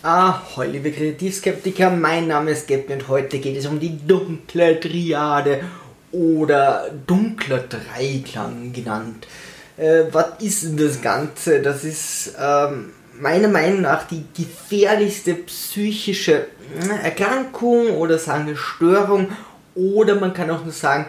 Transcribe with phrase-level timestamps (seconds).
[0.00, 5.62] Ahoi, liebe Kreativskeptiker, mein Name ist Gabby und heute geht es um die dunkle Triade
[6.12, 9.26] oder dunkler Dreiklang genannt.
[9.76, 11.60] Äh, was ist das Ganze?
[11.62, 16.46] Das ist ähm, meiner Meinung nach die gefährlichste psychische
[16.80, 19.32] äh, Erkrankung oder sagen wir Störung
[19.74, 21.06] oder man kann auch nur sagen,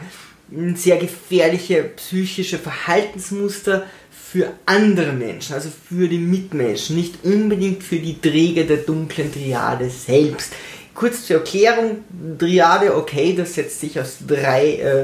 [0.73, 3.83] sehr gefährliche psychische Verhaltensmuster,
[4.31, 9.89] für andere Menschen, also für die Mitmenschen, nicht unbedingt für die Träger der dunklen Triade
[9.89, 10.53] selbst.
[10.93, 12.03] Kurz zur Erklärung,
[12.37, 15.03] Triade, okay, das setzt sich aus drei äh,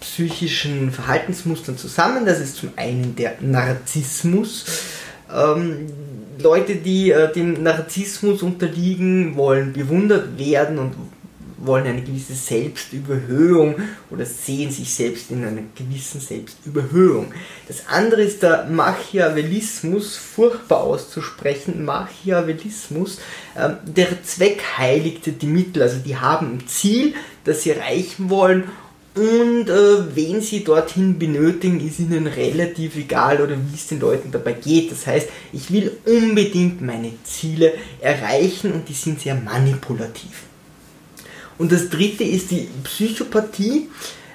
[0.00, 2.26] psychischen Verhaltensmustern zusammen.
[2.26, 4.64] Das ist zum einen der Narzissmus.
[5.32, 5.86] Ähm,
[6.40, 10.94] Leute, die äh, dem Narzissmus unterliegen, wollen bewundert werden und
[11.66, 13.76] wollen eine gewisse Selbstüberhöhung
[14.10, 17.32] oder sehen sich selbst in einer gewissen Selbstüberhöhung.
[17.68, 23.18] Das andere ist der Machiavellismus, furchtbar auszusprechen, Machiavellismus.
[23.56, 28.64] Ähm, der Zweck heiligte die Mittel, also die haben ein Ziel, das sie erreichen wollen
[29.14, 34.32] und äh, wen sie dorthin benötigen, ist ihnen relativ egal oder wie es den Leuten
[34.32, 34.90] dabei geht.
[34.90, 40.42] Das heißt, ich will unbedingt meine Ziele erreichen und die sind sehr manipulativ.
[41.58, 43.88] Und das dritte ist die Psychopathie,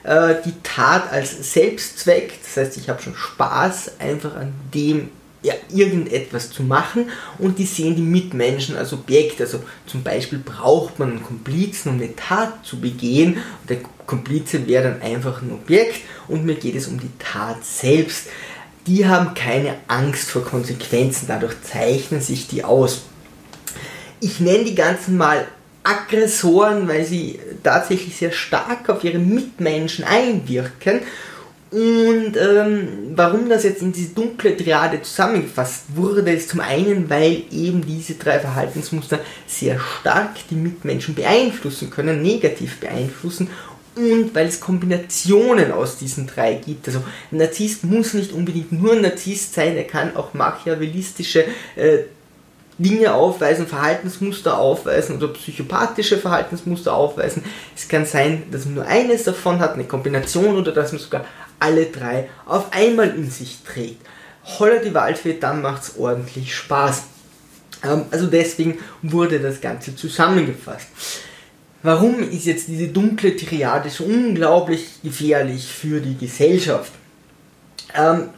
[0.04, 2.34] äh, die Tat als Selbstzweck.
[2.44, 5.10] Das heißt, ich habe schon Spaß einfach an dem,
[5.42, 9.40] ja, irgendetwas zu machen und die sehen die Mitmenschen als Objekt.
[9.40, 13.36] Also zum Beispiel braucht man einen Komplizen, um eine Tat zu begehen.
[13.36, 17.64] Und der Komplize wäre dann einfach ein Objekt und mir geht es um die Tat
[17.64, 18.28] selbst.
[18.88, 23.04] Die haben keine Angst vor Konsequenzen, dadurch zeichnen sich die aus.
[24.20, 25.48] Ich nenne die ganzen mal
[25.84, 31.02] Aggressoren, weil sie tatsächlich sehr stark auf ihre Mitmenschen einwirken.
[31.72, 37.44] Und ähm, warum das jetzt in diese dunkle Triade zusammengefasst wurde, ist zum einen, weil
[37.52, 43.50] eben diese drei Verhaltensmuster sehr stark die Mitmenschen beeinflussen können, negativ beeinflussen
[43.96, 46.88] und weil es Kombinationen aus diesen drei gibt.
[46.88, 51.46] Also ein Narzisst muss nicht unbedingt nur ein Narzisst sein, er kann auch machiavellistische
[51.76, 52.00] äh,
[52.80, 57.44] Dinge aufweisen, Verhaltensmuster aufweisen oder psychopathische Verhaltensmuster aufweisen.
[57.76, 61.26] Es kann sein, dass man nur eines davon hat, eine Kombination oder dass man sogar
[61.60, 64.06] alle drei auf einmal in sich trägt.
[64.58, 67.04] Holler die Waldfee, dann macht es ordentlich Spaß.
[67.84, 70.88] Ähm, also deswegen wurde das Ganze zusammengefasst.
[71.84, 76.92] Warum ist jetzt diese dunkle Triade so unglaublich gefährlich für die Gesellschaft?
[77.94, 78.30] Ähm,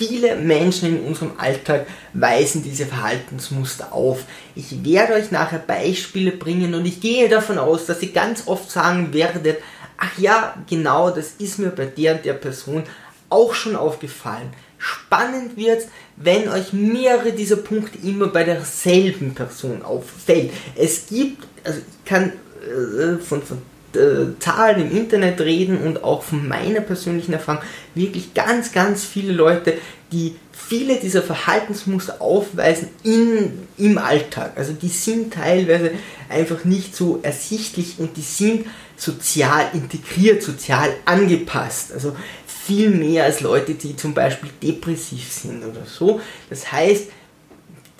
[0.00, 4.24] Viele Menschen in unserem Alltag weisen diese Verhaltensmuster auf.
[4.54, 8.70] Ich werde euch nachher Beispiele bringen und ich gehe davon aus, dass ihr ganz oft
[8.70, 9.58] sagen werdet,
[9.98, 12.84] ach ja, genau, das ist mir bei der und der Person
[13.28, 14.54] auch schon aufgefallen.
[14.78, 15.82] Spannend wird
[16.16, 20.50] wenn euch mehrere dieser Punkte immer bei derselben Person auffällt.
[20.76, 23.62] Es gibt, also ich kann äh, von, von
[23.94, 27.62] äh, Zahlen im Internet reden und auch von meiner persönlichen Erfahrung
[27.94, 29.74] wirklich ganz, ganz viele Leute,
[30.12, 34.52] die viele dieser Verhaltensmuster aufweisen in, im Alltag.
[34.56, 35.92] Also die sind teilweise
[36.28, 41.92] einfach nicht so ersichtlich und die sind sozial integriert, sozial angepasst.
[41.92, 46.20] Also viel mehr als Leute, die zum Beispiel depressiv sind oder so.
[46.48, 47.08] Das heißt,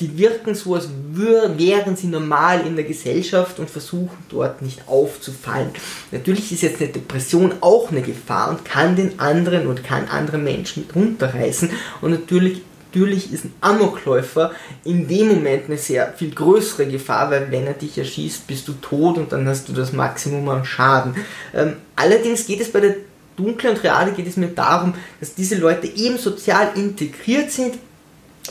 [0.00, 5.70] die wirken so, als wären sie normal in der Gesellschaft und versuchen dort nicht aufzufallen.
[6.10, 10.38] Natürlich ist jetzt eine Depression auch eine Gefahr und kann den anderen und kann andere
[10.38, 12.62] Menschen runterreißen und natürlich
[12.92, 14.50] Natürlich ist ein Amokläufer
[14.82, 18.72] in dem Moment eine sehr viel größere Gefahr, weil wenn er dich erschießt, bist du
[18.72, 21.14] tot und dann hast du das Maximum an Schaden.
[21.54, 22.96] Ähm, allerdings geht es bei der
[23.36, 27.78] dunklen Triade geht es mir darum, dass diese Leute eben sozial integriert sind,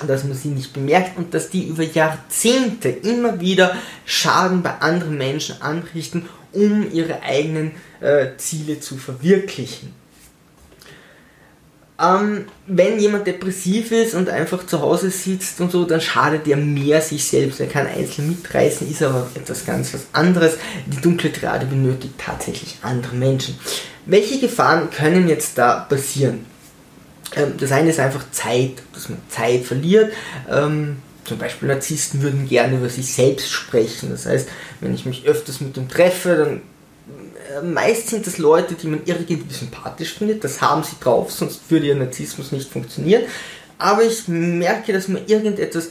[0.07, 5.17] dass man sie nicht bemerkt und dass die über Jahrzehnte immer wieder Schaden bei anderen
[5.17, 9.93] Menschen anrichten, um ihre eigenen äh, Ziele zu verwirklichen.
[12.01, 16.55] Ähm, wenn jemand depressiv ist und einfach zu Hause sitzt und so, dann schadet er
[16.55, 17.59] mehr sich selbst.
[17.59, 20.53] Er kann einzeln mitreißen, ist aber etwas ganz was anderes.
[20.85, 23.59] Die dunkle Triade benötigt tatsächlich andere Menschen.
[24.05, 26.45] Welche Gefahren können jetzt da passieren?
[27.35, 30.13] Ähm, das eine ist einfach Zeit, dass man Zeit verliert.
[30.49, 34.09] Ähm, zum Beispiel Narzissten würden gerne über sich selbst sprechen.
[34.09, 34.49] Das heißt,
[34.81, 36.61] wenn ich mich öfters mit ihm treffe, dann
[37.55, 40.43] äh, meist sind das Leute, die man irgendwie sympathisch findet.
[40.43, 43.23] Das haben sie drauf, sonst würde ihr Narzissmus nicht funktionieren.
[43.77, 45.89] Aber ich merke, dass man irgendetwas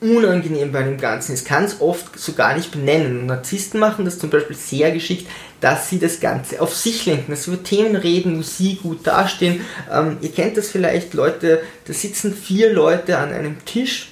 [0.00, 3.20] unangenehm bei dem Ganzen ist, kann es oft so gar nicht benennen.
[3.20, 5.26] Und Narzissten machen das zum Beispiel sehr geschickt,
[5.60, 9.06] dass sie das Ganze auf sich lenken, dass sie über Themen reden, wo sie gut
[9.06, 9.62] dastehen.
[9.90, 14.10] Ähm, ihr kennt das vielleicht, Leute, da sitzen vier Leute an einem Tisch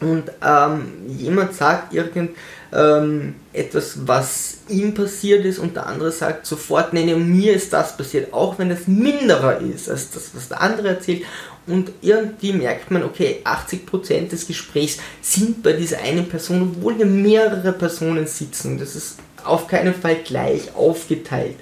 [0.00, 2.30] und ähm, jemand sagt irgend
[2.72, 7.72] ähm, etwas, was ihm passiert ist und der andere sagt sofort, nee, nee, mir ist
[7.72, 11.24] das passiert, auch wenn es minderer ist als das, was der andere erzählt
[11.66, 17.06] und irgendwie merkt man, okay, 80% des Gesprächs sind bei dieser einen Person, obwohl hier
[17.06, 18.78] mehrere Personen sitzen.
[18.78, 21.56] Das ist auf keinen Fall gleich aufgeteilt.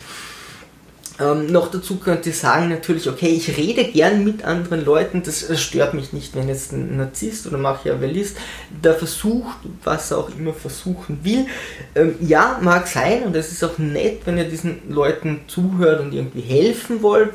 [1.20, 5.46] Ähm, noch dazu könnt ihr sagen natürlich, okay, ich rede gern mit anderen Leuten, das,
[5.48, 8.36] das stört mich nicht, wenn jetzt ein Narzisst oder Machiavellist
[8.80, 11.46] da versucht, was er auch immer versuchen will.
[11.96, 16.14] Ähm, ja, mag sein und es ist auch nett, wenn ihr diesen Leuten zuhört und
[16.14, 17.34] irgendwie helfen wollt,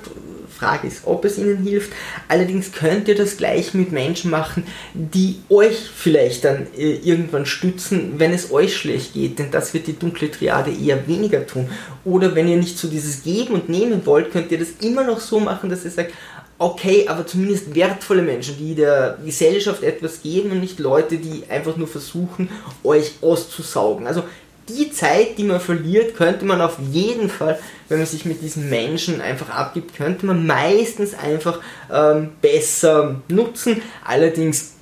[0.53, 1.91] Frage ist, ob es ihnen hilft.
[2.27, 4.63] Allerdings könnt ihr das gleich mit Menschen machen,
[4.93, 9.87] die euch vielleicht dann äh, irgendwann stützen, wenn es euch schlecht geht, denn das wird
[9.87, 11.69] die dunkle Triade eher weniger tun.
[12.05, 15.19] Oder wenn ihr nicht so dieses Geben und Nehmen wollt, könnt ihr das immer noch
[15.19, 16.13] so machen, dass ihr sagt,
[16.59, 21.75] okay, aber zumindest wertvolle Menschen, die der Gesellschaft etwas geben und nicht Leute, die einfach
[21.75, 22.49] nur versuchen,
[22.83, 24.07] euch auszusaugen.
[24.07, 24.23] Also
[24.69, 28.69] die Zeit, die man verliert, könnte man auf jeden Fall, wenn man sich mit diesen
[28.69, 31.59] Menschen einfach abgibt, könnte man meistens einfach
[31.91, 33.81] ähm, besser nutzen.
[34.05, 34.73] Allerdings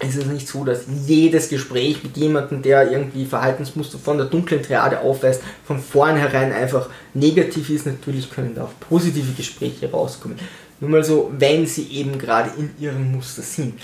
[0.00, 4.62] ist es nicht so, dass jedes Gespräch mit jemandem, der irgendwie Verhaltensmuster von der dunklen
[4.62, 7.86] Triade aufweist, von vornherein einfach negativ ist.
[7.86, 10.38] Natürlich können da auch positive Gespräche rauskommen.
[10.80, 13.80] Nur mal so, wenn sie eben gerade in ihrem Muster sind.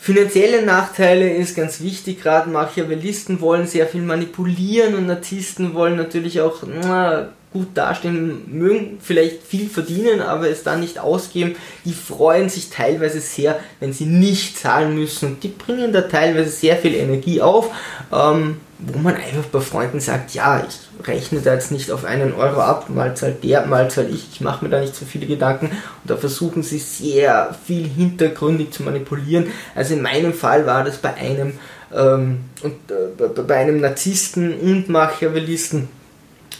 [0.00, 6.40] Finanzielle Nachteile ist ganz wichtig, gerade Machiavellisten wollen sehr viel manipulieren und Narzissten wollen natürlich
[6.40, 11.56] auch na, gut dastehen, mögen vielleicht viel verdienen, aber es dann nicht ausgeben.
[11.84, 16.50] Die freuen sich teilweise sehr, wenn sie nicht zahlen müssen und die bringen da teilweise
[16.50, 17.70] sehr viel Energie auf.
[18.12, 22.32] Ähm, wo man einfach bei Freunden sagt, ja, ich rechne da jetzt nicht auf einen
[22.32, 25.26] Euro ab, mal zahlt der, mal zahlt ich, ich mache mir da nicht so viele
[25.26, 29.46] Gedanken und da versuchen sie sehr viel hintergründig zu manipulieren.
[29.74, 31.54] Also in meinem Fall war das bei einem
[31.92, 35.88] ähm, und äh, bei einem Narzissten und Machiavellisten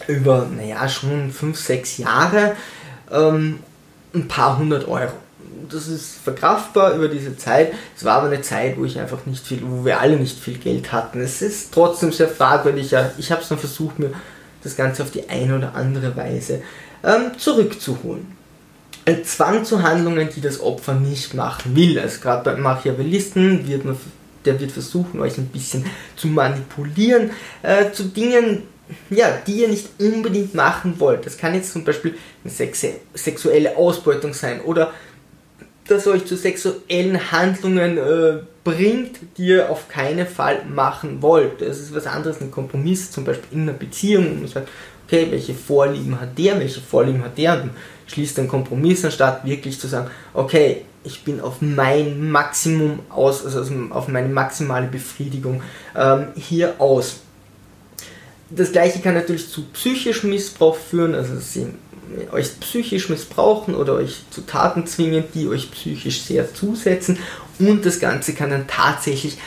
[0.07, 2.55] über, naja, schon 5, 6 Jahre
[3.11, 3.59] ähm,
[4.13, 5.11] ein paar hundert Euro
[5.69, 7.73] das ist verkraftbar über diese Zeit.
[7.95, 10.57] Es war aber eine Zeit, wo ich einfach nicht viel, wo wir alle nicht viel
[10.57, 11.21] Geld hatten.
[11.21, 12.93] Es ist trotzdem sehr fragwürdig.
[13.17, 14.11] Ich habe es dann versucht, mir
[14.63, 16.61] das Ganze auf die eine oder andere Weise
[17.03, 18.27] ähm, zurückzuholen.
[19.05, 21.99] Ein Zwang zu Handlungen, die das Opfer nicht machen will.
[21.99, 23.97] Also gerade bei Machiavellisten wird man,
[24.45, 25.85] der wird versuchen, euch ein bisschen
[26.15, 27.31] zu manipulieren,
[27.63, 28.63] äh, zu Dingen,
[29.09, 31.25] ja, die ihr nicht unbedingt machen wollt.
[31.25, 32.53] Das kann jetzt zum Beispiel eine
[33.13, 34.93] sexuelle Ausbeutung sein oder
[35.87, 41.61] das euch zu sexuellen Handlungen äh, bringt, die ihr auf keinen Fall machen wollt.
[41.61, 44.69] Das ist was anderes, ein Kompromiss, zum Beispiel in einer Beziehung, wo man sagt,
[45.07, 47.71] okay, welche Vorlieben hat der, welche Vorlieben hat der, und
[48.05, 53.73] schließt einen Kompromiss, anstatt wirklich zu sagen, okay, ich bin auf mein Maximum aus, also
[53.89, 55.61] auf meine maximale Befriedigung
[55.95, 57.21] ähm, hier aus.
[58.51, 61.67] Das gleiche kann natürlich zu psychischem Missbrauch führen, also sie
[62.31, 67.19] euch psychisch missbrauchen oder euch zu Taten zwingen, die euch psychisch sehr zusetzen.
[67.59, 69.37] Und das Ganze kann dann tatsächlich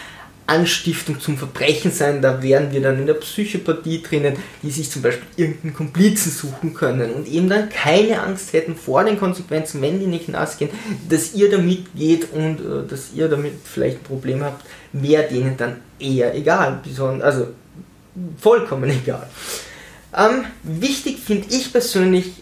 [0.46, 2.20] Anstiftung zum Verbrechen sein.
[2.20, 6.74] Da wären wir dann in der Psychopathie drinnen, die sich zum Beispiel irgendeinen Komplizen suchen
[6.74, 10.58] können und eben dann keine Angst hätten vor den Konsequenzen, wenn die nicht nass
[11.08, 15.56] dass ihr damit geht und äh, dass ihr damit vielleicht ein Problem habt, wäre denen
[15.56, 16.80] dann eher egal.
[17.22, 17.48] Also
[18.38, 19.28] vollkommen egal.
[20.16, 22.32] Ähm, wichtig finde ich persönlich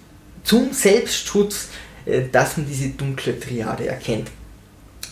[0.43, 1.69] zum Selbstschutz,
[2.07, 4.29] äh, dass man diese dunkle Triade erkennt.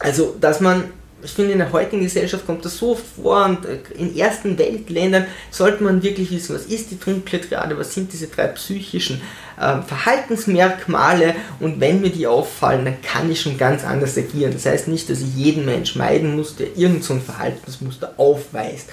[0.01, 0.85] Also, dass man,
[1.23, 5.27] ich finde, in der heutigen Gesellschaft kommt das so vor und äh, in ersten Weltländern
[5.51, 9.21] sollte man wirklich wissen, was ist die dunkle Triade, was sind diese drei psychischen
[9.57, 14.53] äh, Verhaltensmerkmale und wenn mir die auffallen, dann kann ich schon ganz anders agieren.
[14.53, 18.89] Das heißt nicht, dass ich jeden Mensch meiden muss, der irgendein so Verhaltensmuster aufweist.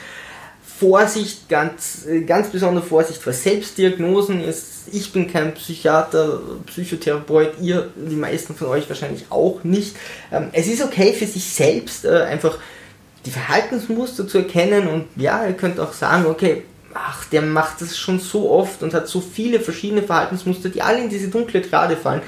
[0.80, 4.44] Vorsicht, ganz, äh, ganz besondere Vorsicht vor Selbstdiagnosen.
[4.92, 9.96] Ich bin kein Psychiater, Psychotherapeut, ihr, die meisten von euch wahrscheinlich auch nicht.
[10.32, 12.58] Ähm, es ist okay für sich selbst äh, einfach
[13.26, 16.64] die Verhaltensmuster zu erkennen und ja, ihr könnt auch sagen, okay,
[16.94, 21.02] ach, der macht das schon so oft und hat so viele verschiedene Verhaltensmuster, die alle
[21.02, 22.22] in diese dunkle Gerade fallen,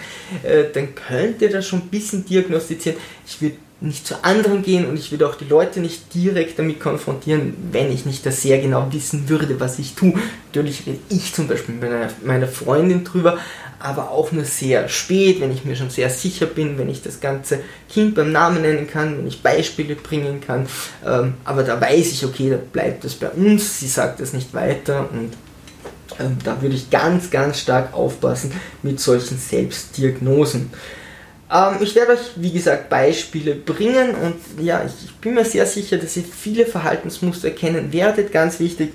[0.43, 2.97] äh, dann könnt ihr das schon ein bisschen diagnostizieren.
[3.25, 6.79] Ich würde nicht zu anderen gehen und ich würde auch die Leute nicht direkt damit
[6.79, 10.13] konfrontieren, wenn ich nicht das sehr genau wissen würde, was ich tue.
[10.47, 13.37] Natürlich rede ich zum Beispiel mit meiner, meiner Freundin drüber,
[13.79, 17.19] aber auch nur sehr spät, wenn ich mir schon sehr sicher bin, wenn ich das
[17.19, 20.65] ganze Kind beim Namen nennen kann, wenn ich Beispiele bringen kann.
[21.05, 24.55] Ähm, aber da weiß ich, okay, da bleibt es bei uns, sie sagt es nicht
[24.55, 25.33] weiter und
[26.19, 30.71] ähm, da würde ich ganz, ganz stark aufpassen mit solchen Selbstdiagnosen.
[31.51, 35.97] Ähm, ich werde euch, wie gesagt, Beispiele bringen und ja, ich, bin mir sehr sicher,
[35.97, 38.31] dass ihr viele Verhaltensmuster erkennen werdet.
[38.31, 38.93] Ganz wichtig,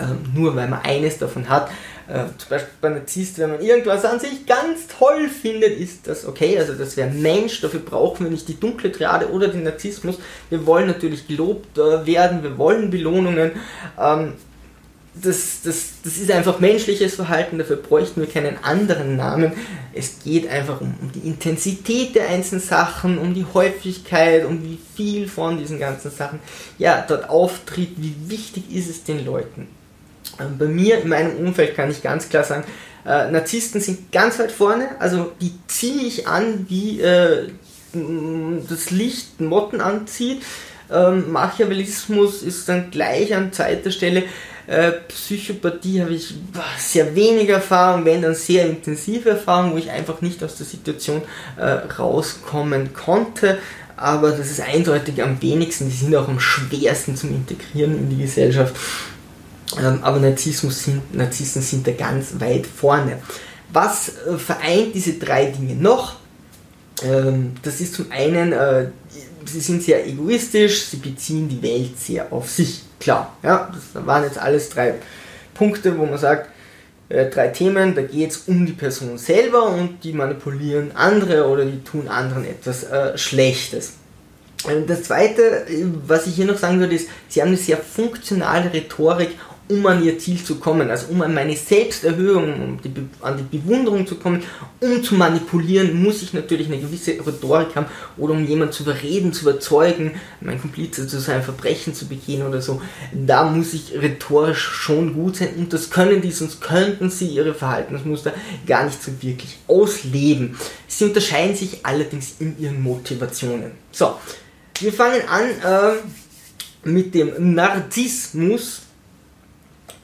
[0.00, 1.70] ähm, nur weil man eines davon hat.
[2.08, 6.26] Äh, zum Beispiel bei Narzisst, wenn man irgendwas an sich ganz toll findet, ist das
[6.26, 6.58] okay.
[6.58, 10.18] Also das wäre Mensch, dafür brauchen wir nicht die dunkle Triade oder den Narzissmus.
[10.48, 13.50] Wir wollen natürlich gelobt äh, werden, wir wollen Belohnungen.
[14.00, 14.34] Ähm,
[15.22, 19.52] das, das, das ist einfach menschliches Verhalten, dafür bräuchten wir keinen anderen Namen.
[19.92, 24.78] Es geht einfach um, um, die Intensität der einzelnen Sachen, um die Häufigkeit, um wie
[24.96, 26.40] viel von diesen ganzen Sachen
[26.78, 29.68] ja dort auftritt, wie wichtig ist es den Leuten.
[30.40, 32.64] Ähm, bei mir in meinem Umfeld kann ich ganz klar sagen,
[33.04, 37.48] äh, Narzissten sind ganz weit vorne, also die ziehe ich an, wie äh,
[38.68, 40.42] das Licht Motten anzieht.
[40.90, 44.24] Ähm, Machiavellismus ist dann gleich an zweiter Stelle.
[44.68, 46.34] Äh, Psychopathie habe ich
[46.76, 51.22] sehr wenig Erfahrung, wenn dann sehr intensive Erfahrung, wo ich einfach nicht aus der Situation
[51.56, 53.58] äh, rauskommen konnte.
[53.96, 58.22] Aber das ist eindeutig am wenigsten, die sind auch am schwersten zum Integrieren in die
[58.22, 58.76] Gesellschaft.
[59.78, 63.22] Ähm, aber Narzissmus sind, Narzissten sind da ganz weit vorne.
[63.72, 66.16] Was äh, vereint diese drei Dinge noch?
[67.02, 68.88] Ähm, das ist zum einen, äh,
[69.46, 73.36] sie sind sehr egoistisch, sie beziehen die Welt sehr auf sich klar.
[73.42, 74.94] Ja, das waren jetzt alles drei
[75.54, 76.48] Punkte, wo man sagt,
[77.08, 81.64] äh, drei Themen, da geht es um die Person selber und die manipulieren andere oder
[81.64, 83.94] die tun anderen etwas äh, Schlechtes.
[84.66, 87.78] Äh, das zweite, äh, was ich hier noch sagen würde, ist, sie haben eine sehr
[87.78, 89.30] funktionale Rhetorik
[89.68, 93.58] um an ihr Ziel zu kommen, also um an meine Selbsterhöhung, um die, an die
[93.58, 94.42] Bewunderung zu kommen,
[94.80, 99.32] um zu manipulieren, muss ich natürlich eine gewisse Rhetorik haben oder um jemanden zu überreden,
[99.32, 102.80] zu überzeugen, mein Komplize zu sein, Verbrechen zu begehen oder so.
[103.12, 107.54] Da muss ich rhetorisch schon gut sein und das können die, sonst könnten sie ihre
[107.54, 108.32] Verhaltensmuster
[108.66, 110.56] gar nicht so wirklich ausleben.
[110.86, 113.72] Sie unterscheiden sich allerdings in ihren Motivationen.
[113.92, 114.14] So,
[114.80, 118.82] wir fangen an äh, mit dem Narzissmus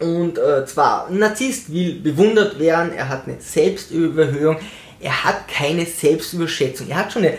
[0.01, 4.57] und äh, zwar, ein Narzisst will bewundert werden, er hat eine Selbstüberhöhung,
[5.01, 7.39] er hat keine Selbstüberschätzung, er hat schon eine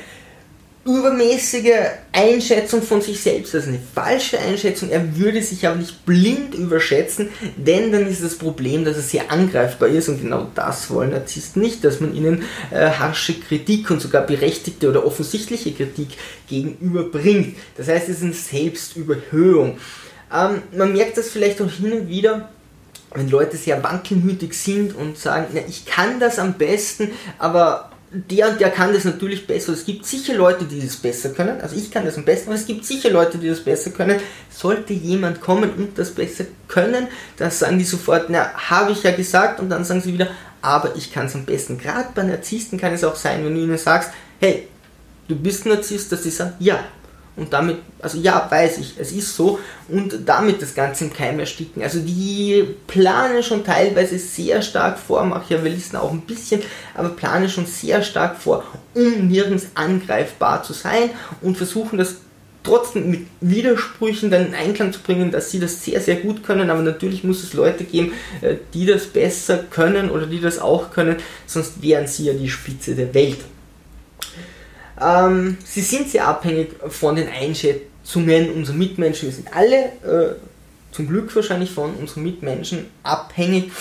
[0.86, 1.74] übermäßige
[2.12, 4.92] Einschätzung von sich selbst, also eine falsche Einschätzung.
[4.92, 9.32] Er würde sich aber nicht blind überschätzen, denn dann ist das Problem, dass er sehr
[9.32, 14.00] angreifbar ist und genau das wollen Narzissten nicht, dass man ihnen äh, harsche Kritik und
[14.00, 16.10] sogar berechtigte oder offensichtliche Kritik
[16.48, 17.58] gegenüberbringt.
[17.78, 19.80] Das heißt, es ist eine Selbstüberhöhung.
[20.36, 22.50] Ähm, man merkt das vielleicht auch hin und wieder,
[23.14, 28.50] wenn Leute sehr wankelmütig sind und sagen, na, ich kann das am besten, aber der
[28.50, 29.74] und der kann das natürlich besser.
[29.74, 31.60] Es gibt sicher Leute, die das besser können.
[31.62, 34.20] Also ich kann das am besten, aber es gibt sicher Leute, die das besser können.
[34.50, 39.12] Sollte jemand kommen und das besser können, dann sagen die sofort, na, habe ich ja
[39.12, 40.30] gesagt und dann sagen sie wieder,
[40.62, 41.78] aber ich kann es am besten.
[41.78, 44.68] Gerade bei Narzissten kann es auch sein, wenn du ihnen sagst, hey,
[45.28, 46.84] du bist Narzisst, dass sie sagen, ja,
[47.36, 51.40] und damit, also ja, weiß ich, es ist so und damit das Ganze im Keim
[51.40, 51.84] ersticken.
[51.84, 56.62] Also die planen schon teilweise sehr stark vor, Machiavellisten auch ein bisschen,
[56.94, 58.64] aber planen schon sehr stark vor,
[58.94, 61.10] um nirgends angreifbar zu sein
[61.42, 62.16] und versuchen das
[62.64, 66.70] trotzdem mit Widersprüchen dann in Einklang zu bringen, dass sie das sehr, sehr gut können,
[66.70, 70.92] aber natürlich muss es Leute geben, äh, die das besser können oder die das auch
[70.92, 73.38] können, sonst wären sie ja die Spitze der Welt.
[75.02, 79.30] Ähm, sie sind sehr abhängig von den Einschätzungen unserer Mitmenschen.
[79.30, 80.36] Wir sind alle äh,
[80.92, 83.72] zum Glück wahrscheinlich von unseren Mitmenschen abhängig,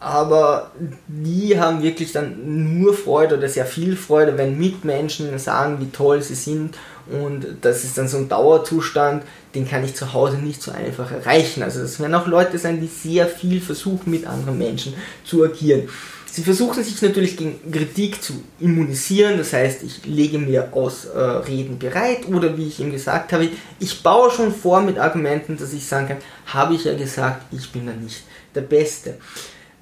[0.00, 0.72] aber
[1.06, 6.22] die haben wirklich dann nur Freude oder sehr viel Freude, wenn Mitmenschen sagen, wie toll
[6.22, 6.74] sie sind
[7.10, 11.10] und das ist dann so ein Dauerzustand, den kann ich zu Hause nicht so einfach
[11.10, 11.62] erreichen.
[11.62, 15.88] Also das werden auch Leute sein, die sehr viel versuchen, mit anderen Menschen zu agieren.
[16.32, 21.88] Sie versuchen sich natürlich gegen Kritik zu immunisieren, das heißt, ich lege mir Ausreden äh,
[21.88, 22.28] bereit.
[22.28, 23.48] Oder wie ich ihm gesagt habe,
[23.80, 27.72] ich baue schon vor mit Argumenten, dass ich sagen kann, habe ich ja gesagt, ich
[27.72, 28.22] bin da nicht
[28.54, 29.16] der Beste.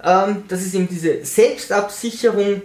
[0.02, 2.62] Ähm, das ist eben diese Selbstabsicherung,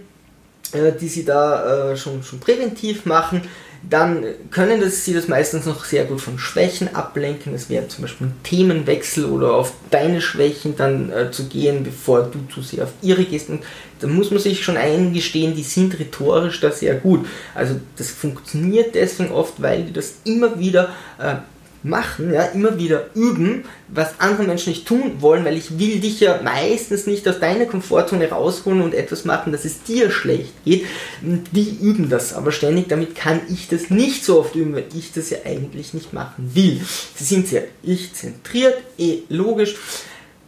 [0.72, 3.42] äh, die sie da äh, schon, schon präventiv machen
[3.90, 7.52] dann können das, sie das meistens noch sehr gut von Schwächen ablenken.
[7.52, 12.24] Das wäre zum Beispiel ein Themenwechsel oder auf deine Schwächen dann äh, zu gehen, bevor
[12.24, 13.50] du zu sehr auf ihre gehst.
[13.50, 13.64] Und
[14.00, 17.26] da muss man sich schon eingestehen, die sind rhetorisch da sehr gut.
[17.54, 21.36] Also das funktioniert deswegen oft, weil die das immer wieder äh,
[21.84, 26.20] machen, ja, immer wieder üben, was andere Menschen nicht tun wollen, weil ich will dich
[26.20, 30.86] ja meistens nicht aus deiner Komfortzone rausholen und etwas machen, dass es dir schlecht geht.
[31.22, 35.12] Die üben das aber ständig, damit kann ich das nicht so oft üben, weil ich
[35.12, 36.80] das ja eigentlich nicht machen will.
[37.16, 39.76] Sie sind sehr ich-zentriert, eh logisch.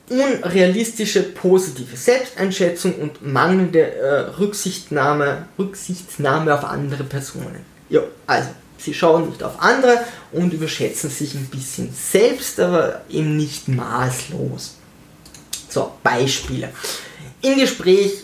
[0.10, 7.66] unrealistische positive Selbsteinschätzung und mangelnde äh, Rücksichtnahme, Rücksichtnahme auf andere Personen.
[7.90, 10.00] Ja, also sie schauen nicht auf andere
[10.32, 14.78] und überschätzen sich ein bisschen selbst, aber eben nicht maßlos.
[15.70, 16.70] So, Beispiele.
[17.42, 18.24] Im Gespräch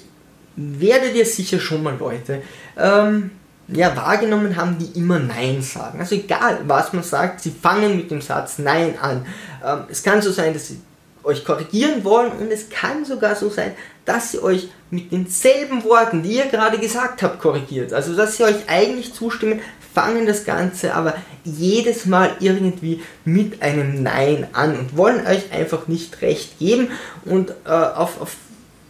[0.56, 2.42] werdet ihr sicher schon mal Leute
[2.78, 3.32] ähm,
[3.68, 6.00] ja, wahrgenommen haben, die immer Nein sagen.
[6.00, 9.26] Also egal, was man sagt, sie fangen mit dem Satz Nein an.
[9.66, 10.82] Ähm, es kann so sein, dass sie
[11.24, 13.74] euch korrigieren wollen und es kann sogar so sein,
[14.06, 17.94] dass sie euch mit denselben Worten, die ihr gerade gesagt habt, korrigiert.
[17.94, 19.62] Also dass sie euch eigentlich zustimmen,
[19.94, 25.88] fangen das Ganze aber jedes Mal irgendwie mit einem Nein an und wollen euch einfach
[25.88, 26.90] nicht recht geben
[27.26, 28.36] und äh, auf, auf,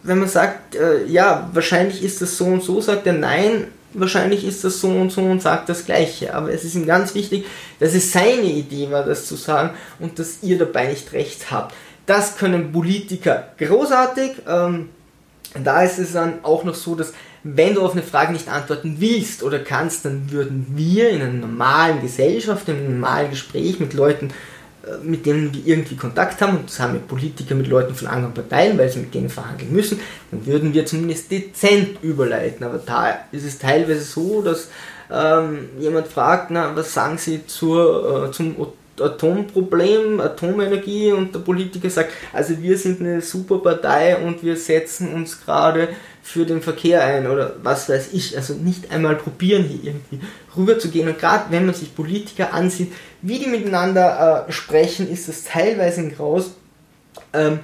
[0.04, 4.46] wenn man sagt, äh, ja, wahrscheinlich ist das so und so, sagt er Nein, wahrscheinlich
[4.46, 6.34] ist das so und so und sagt das Gleiche.
[6.34, 7.46] Aber es ist ihm ganz wichtig,
[7.80, 11.74] dass es seine Idee war, das zu sagen und dass ihr dabei nicht recht habt.
[12.06, 14.32] Das können Politiker großartig.
[14.48, 14.90] Ähm,
[15.64, 18.98] da ist es dann auch noch so, dass wenn du auf eine Frage nicht antworten
[19.00, 23.94] willst oder kannst, dann würden wir in einer normalen Gesellschaft, in einem normalen Gespräch mit
[23.94, 24.30] Leuten,
[24.86, 28.08] äh, mit denen wir irgendwie Kontakt haben, und das haben wir Politiker mit Leuten von
[28.08, 32.66] anderen Parteien, weil sie mit denen verhandeln müssen, dann würden wir zumindest dezent überleiten.
[32.66, 34.70] Aber da ist es teilweise so, dass
[35.12, 38.56] ähm, jemand fragt, na, was sagen Sie zur, äh, zum
[39.04, 45.14] Atomproblem, Atomenergie und der Politiker sagt, also wir sind eine super Partei und wir setzen
[45.14, 45.90] uns gerade
[46.24, 48.38] für den Verkehr ein oder was weiß ich.
[48.38, 50.20] Also nicht einmal probieren hier irgendwie
[50.56, 51.08] rüber zu gehen.
[51.08, 56.02] Und gerade wenn man sich Politiker ansieht, wie die miteinander äh, sprechen, ist das teilweise
[56.02, 56.52] ein Graus.
[57.34, 57.60] Ähm,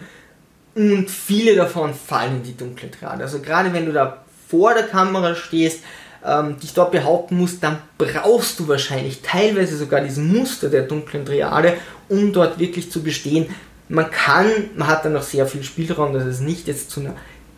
[0.75, 3.23] und viele davon fallen in die dunkle Trade.
[3.23, 5.81] Also gerade wenn du da vor der Kamera stehst,
[6.25, 11.25] ähm, dich dort behaupten musst, dann brauchst du wahrscheinlich teilweise sogar diesen Muster der dunklen
[11.25, 11.73] Triade,
[12.09, 13.47] um dort wirklich zu bestehen.
[13.89, 14.45] Man kann,
[14.75, 17.15] man hat dann noch sehr viel Spielraum, dass es nicht jetzt zu einer,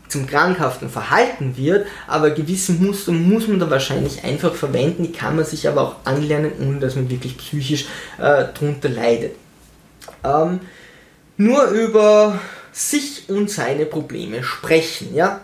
[0.07, 5.35] zum krankhaften Verhalten wird, aber gewisse Muster muss man da wahrscheinlich einfach verwenden, die kann
[5.35, 7.85] man sich aber auch anlernen, ohne dass man wirklich psychisch
[8.17, 9.35] äh, drunter leidet.
[10.23, 10.61] Ähm,
[11.37, 12.39] nur über
[12.71, 15.41] sich und seine Probleme sprechen, ja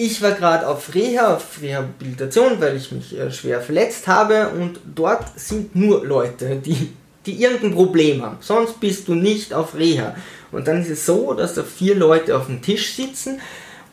[0.00, 4.78] ich war gerade auf Reha, auf Rehabilitation, weil ich mich äh, schwer verletzt habe und
[4.94, 6.92] dort sind nur Leute, die,
[7.26, 8.36] die irgendein Problem haben.
[8.40, 10.14] Sonst bist du nicht auf Reha.
[10.52, 13.40] Und dann ist es so, dass da vier Leute auf dem Tisch sitzen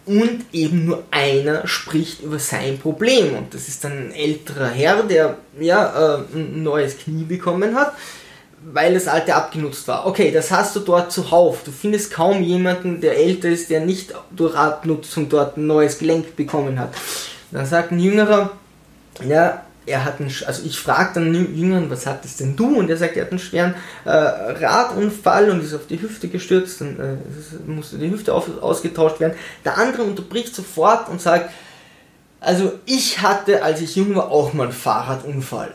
[0.06, 3.36] und eben nur einer spricht über sein Problem.
[3.36, 7.96] Und das ist dann ein älterer Herr, der ja äh, ein neues Knie bekommen hat
[8.72, 10.08] weil das alte abgenutzt war.
[10.08, 11.64] Okay, das hast du dort zuhauf.
[11.64, 16.36] Du findest kaum jemanden, der älter ist, der nicht durch Abnutzung dort ein neues Gelenk
[16.36, 16.90] bekommen hat.
[17.52, 18.52] Dann sagt ein Jüngerer,
[19.28, 22.80] ja, er hat einen, also ich frage dann den Jüngeren, was hattest denn du?
[22.80, 26.82] Und er sagt, er hat einen schweren äh, Radunfall und ist auf die Hüfte gestürzt,
[26.82, 29.36] dann äh, musste die Hüfte auf, ausgetauscht werden.
[29.64, 31.52] Der andere unterbricht sofort und sagt,
[32.40, 35.74] also ich hatte, als ich jung war, auch mal einen Fahrradunfall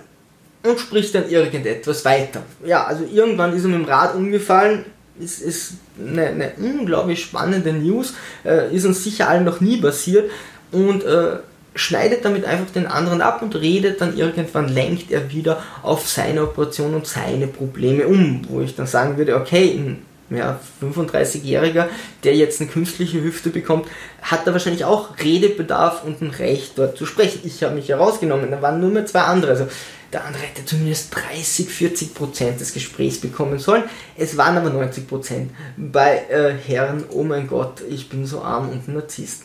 [0.62, 2.42] und spricht dann irgendetwas weiter.
[2.64, 4.84] Ja, also irgendwann ist er mit dem Rad umgefallen,
[5.18, 10.30] ist, ist eine, eine unglaublich spannende News, äh, ist uns sicher allen noch nie passiert
[10.72, 11.38] und äh,
[11.74, 16.42] schneidet damit einfach den anderen ab und redet dann irgendwann, lenkt er wieder auf seine
[16.42, 21.86] Operation und seine Probleme um, wo ich dann sagen würde, okay, ein ja, 35-Jähriger,
[22.24, 23.86] der jetzt eine künstliche Hüfte bekommt,
[24.22, 27.40] hat da wahrscheinlich auch Redebedarf und ein Recht dort zu sprechen.
[27.44, 29.52] Ich habe mich herausgenommen, da waren nur mehr zwei andere.
[29.52, 29.66] Also
[30.12, 33.84] der andere hätte zumindest 30, 40 Prozent des Gesprächs bekommen sollen.
[34.16, 38.70] Es waren aber 90 Prozent bei äh, Herren, oh mein Gott, ich bin so arm
[38.70, 39.44] und ein Narzisst.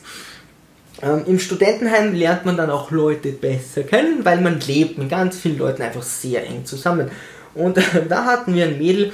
[1.02, 5.36] Ähm, Im Studentenheim lernt man dann auch Leute besser kennen, weil man lebt mit ganz
[5.36, 7.10] vielen Leuten einfach sehr eng zusammen.
[7.54, 9.12] Und äh, da hatten wir ein Mädel,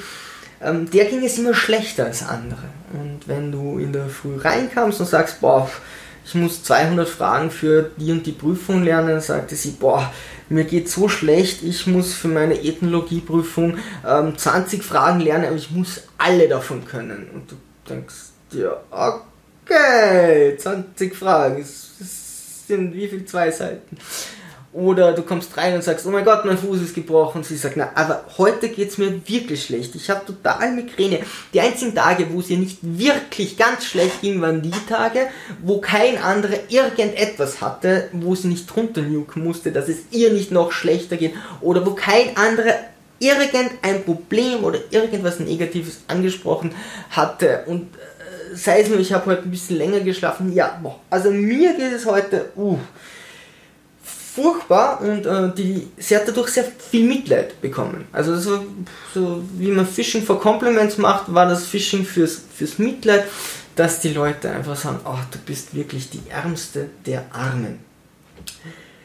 [0.63, 2.63] ähm, der ging es immer schlechter als andere.
[2.93, 5.69] Und wenn du in der Früh reinkamst und sagst, boah,
[6.25, 10.13] ich muss 200 Fragen für die und die Prüfung lernen, sagte sie, boah,
[10.53, 15.71] mir geht so schlecht, ich muss für meine Ethnologieprüfung ähm, 20 Fragen lernen, aber ich
[15.71, 17.29] muss alle davon können.
[17.33, 17.57] Und du
[17.89, 18.15] denkst
[18.53, 23.97] dir, okay, 20 Fragen, das sind wie viel zwei Seiten?
[24.73, 27.39] Oder du kommst rein und sagst, oh mein Gott, mein Fuß ist gebrochen.
[27.39, 29.95] Und sie sagt, na, aber heute geht's mir wirklich schlecht.
[29.95, 31.21] Ich habe total Migräne.
[31.53, 35.29] Die einzigen Tage, wo es ihr nicht wirklich ganz schlecht ging, waren die Tage,
[35.63, 40.51] wo kein anderer irgendetwas hatte, wo sie nicht drunter nuken musste, dass es ihr nicht
[40.51, 41.35] noch schlechter geht.
[41.61, 42.75] Oder wo kein anderer
[43.23, 46.75] irgendein Problem oder irgendwas Negatives angesprochen
[47.11, 47.65] hatte.
[47.67, 50.53] Und äh, sei es nur, ich habe heute ein bisschen länger geschlafen.
[50.53, 50.99] Ja, boah.
[51.09, 52.79] also mir geht es heute, uh,
[54.35, 58.07] furchtbar und äh, die, sie hat dadurch sehr viel Mitleid bekommen.
[58.13, 58.65] Also so,
[59.13, 63.25] so wie man Fishing for Compliments macht, war das Fishing fürs, fürs Mitleid,
[63.77, 67.79] dass die Leute einfach sagen, oh, du bist wirklich die Ärmste der Armen.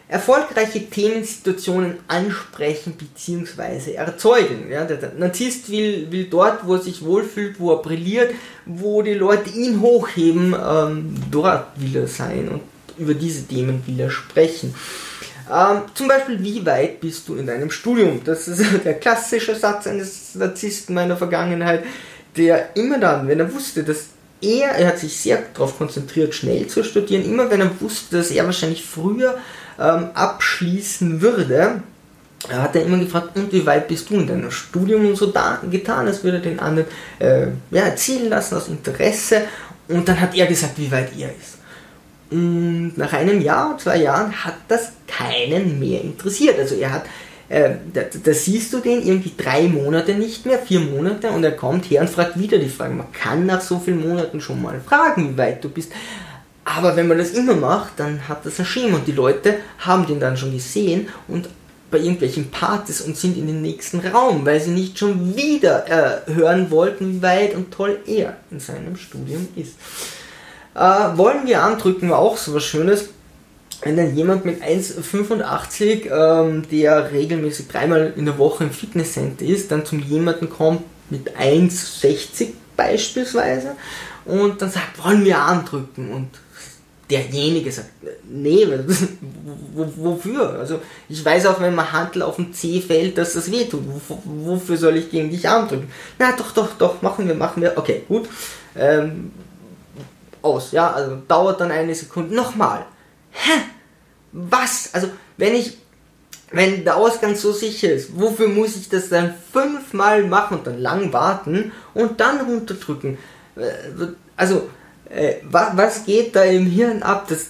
[0.10, 3.96] Erfolgreiche Themensituationen ansprechen bzw.
[3.96, 4.72] erzeugen.
[4.72, 8.34] Ja, der Narzisst will, will dort, wo er sich wohlfühlt, wo er brilliert,
[8.66, 12.62] wo die Leute ihn hochheben, ähm, dort will er sein und
[12.98, 14.74] über diese Themen will er sprechen.
[15.52, 18.22] Ähm, zum Beispiel, wie weit bist du in deinem Studium?
[18.24, 21.84] Das ist der klassische Satz eines Narzissten meiner Vergangenheit,
[22.36, 24.08] der immer dann, wenn er wusste, dass
[24.42, 28.30] er, er hat sich sehr darauf konzentriert, schnell zu studieren, immer wenn er wusste, dass
[28.32, 29.38] er wahrscheinlich früher
[29.80, 31.82] ähm, abschließen würde,
[32.50, 35.60] hat er immer gefragt, und wie weit bist du in deinem Studium und so da,
[35.70, 36.88] getan, als würde er den anderen
[37.20, 39.44] äh, ja, erzählen lassen aus Interesse
[39.88, 41.58] und dann hat er gesagt, wie weit er ist.
[42.30, 46.60] Und nach einem Jahr, zwei Jahren hat das keinen mehr interessiert.
[46.60, 47.06] Also er hat,
[47.50, 51.54] äh, da, da, siehst du den irgendwie drei Monate nicht mehr, vier Monate und er
[51.54, 52.94] kommt her und fragt wieder die Frage.
[52.94, 55.92] Man kann nach so vielen Monaten schon mal fragen, wie weit du bist.
[56.66, 60.06] Aber wenn man das immer macht, dann hat das ein Schema und die Leute haben
[60.06, 61.48] den dann schon gesehen und
[61.90, 66.34] bei irgendwelchen Partys und sind in den nächsten Raum, weil sie nicht schon wieder äh,
[66.34, 69.76] hören wollten, wie weit und toll er in seinem Studium ist.
[70.78, 73.10] Äh, wollen wir andrücken, war auch so was Schönes.
[73.82, 79.72] Wenn dann jemand mit 1,85, ähm, der regelmäßig dreimal in der Woche im Fitnesscenter ist,
[79.72, 83.76] dann zum jemanden kommt mit 1,60 beispielsweise
[84.26, 86.30] und dann sagt, wollen wir andrücken und
[87.10, 87.90] derjenige sagt,
[88.30, 88.68] nee,
[89.74, 90.60] wofür?
[90.60, 93.82] Also ich weiß auch, wenn man Handel auf dem C fällt, dass das wehtut.
[94.26, 95.88] Wofür soll ich gegen dich andrücken?
[96.20, 97.78] Na doch, doch, doch, machen wir, machen wir.
[97.78, 98.28] Okay, gut.
[98.76, 99.32] Ähm,
[100.42, 100.72] aus.
[100.72, 102.36] Ja, also dauert dann eine Sekunde.
[102.36, 102.86] Nochmal.
[103.32, 103.62] Hä?
[104.32, 104.90] Was?
[104.94, 105.78] Also, wenn ich,
[106.52, 110.80] wenn der Ausgang so sicher ist, wofür muss ich das dann fünfmal machen und dann
[110.80, 113.18] lang warten und dann runterdrücken?
[113.56, 114.70] Äh, also,
[115.10, 117.28] äh, was, was geht da im Hirn ab?
[117.30, 117.48] Das,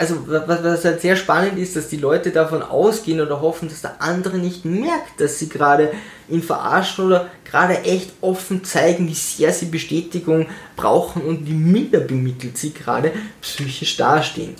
[0.00, 3.82] also was, was halt sehr spannend ist, dass die Leute davon ausgehen oder hoffen, dass
[3.82, 5.92] der andere nicht merkt, dass sie gerade
[6.30, 12.00] ihn verarschen oder gerade echt offen zeigen, wie sehr sie Bestätigung brauchen und wie minder
[12.00, 14.54] bemittelt sie gerade psychisch dastehen.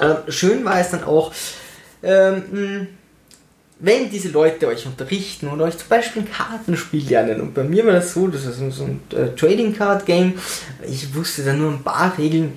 [0.00, 1.34] Ähm, schön war es dann auch,
[2.02, 2.88] ähm,
[3.78, 7.84] wenn diese Leute euch unterrichten und euch zum Beispiel ein Kartenspiel lernen, und bei mir
[7.84, 10.38] war das so, das ist so ein äh, Trading Card Game,
[10.88, 12.56] ich wusste da nur ein paar Regeln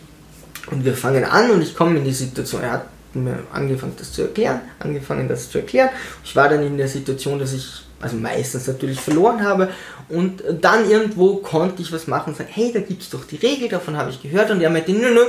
[0.71, 4.11] und wir fangen an und ich komme in die Situation, er hat mir angefangen das
[4.11, 5.89] zu erklären, angefangen das zu erklären,
[6.23, 9.69] ich war dann in der Situation, dass ich also meistens natürlich verloren habe
[10.09, 13.37] und dann irgendwo konnte ich was machen und sagen, hey, da gibt es doch die
[13.37, 15.25] Regel, davon habe ich gehört und er meinte, nö, nö,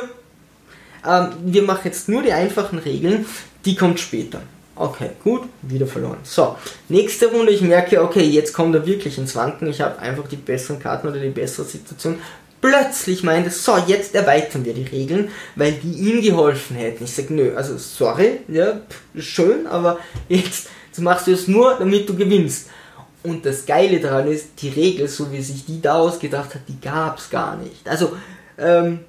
[1.07, 3.25] ähm, wir machen jetzt nur die einfachen Regeln,
[3.65, 4.41] die kommt später.
[4.79, 6.19] Okay, gut, wieder verloren.
[6.23, 6.57] So,
[6.91, 9.69] nächste Runde, ich merke, okay, jetzt kommt er wirklich ins Wanken.
[9.69, 12.19] Ich habe einfach die besseren Karten oder die bessere Situation.
[12.61, 17.05] Plötzlich meinte, so, jetzt erweitern wir die Regeln, weil die ihm geholfen hätten.
[17.05, 18.81] Ich sage, nö, also sorry, ja,
[19.19, 22.69] schön, aber jetzt, jetzt machst du es nur, damit du gewinnst.
[23.23, 26.81] Und das Geile daran ist, die Regel, so wie sich die da ausgedacht hat, die
[26.81, 27.89] gab es gar nicht.
[27.89, 28.17] Also,
[28.57, 29.01] ähm,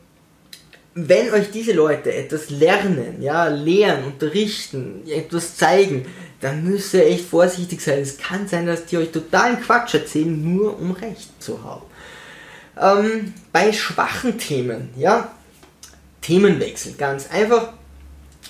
[1.00, 6.08] wenn euch diese Leute etwas lernen, ja, lehren, unterrichten, etwas zeigen,
[6.42, 8.00] dann müsst ihr echt vorsichtig sein.
[8.00, 11.84] Es kann sein, dass die euch totalen Quatsch erzählen, nur um Recht zu haben.
[12.80, 15.30] Ähm, bei schwachen Themen, ja,
[16.22, 17.74] Themenwechsel, ganz einfach.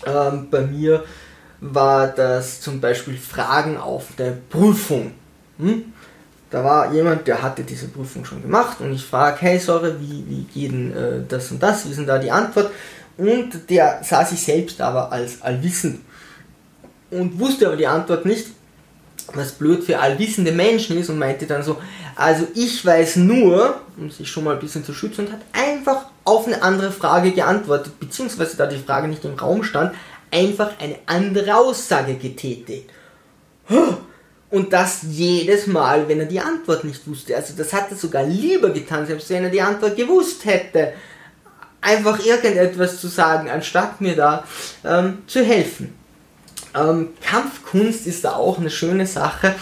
[0.05, 1.03] Ähm, bei mir
[1.59, 5.11] war das zum Beispiel Fragen auf der Prüfung.
[5.57, 5.93] Hm?
[6.49, 10.23] da war jemand, der hatte diese Prüfung schon gemacht und ich frage, hey, sorry, wie,
[10.27, 12.71] wie geht denn äh, das und das, wie ist denn da die Antwort?
[13.17, 16.01] Und der sah sich selbst aber als allwissend
[17.11, 18.47] und wusste aber die Antwort nicht,
[19.33, 21.77] was blöd für allwissende Menschen ist und meinte dann so,
[22.17, 26.07] also ich weiß nur, um sich schon mal ein bisschen zu schützen und hat einfach
[26.23, 29.93] auf eine andere Frage geantwortet, beziehungsweise da die Frage nicht im Raum stand,
[30.31, 32.89] einfach eine andere Aussage getätigt.
[34.49, 37.35] Und das jedes Mal, wenn er die Antwort nicht wusste.
[37.35, 40.93] Also das hat er sogar lieber getan, selbst wenn er die Antwort gewusst hätte.
[41.81, 44.43] Einfach irgendetwas zu sagen, anstatt mir da
[44.83, 45.93] ähm, zu helfen.
[46.73, 49.53] Ähm, Kampfkunst ist da auch eine schöne Sache.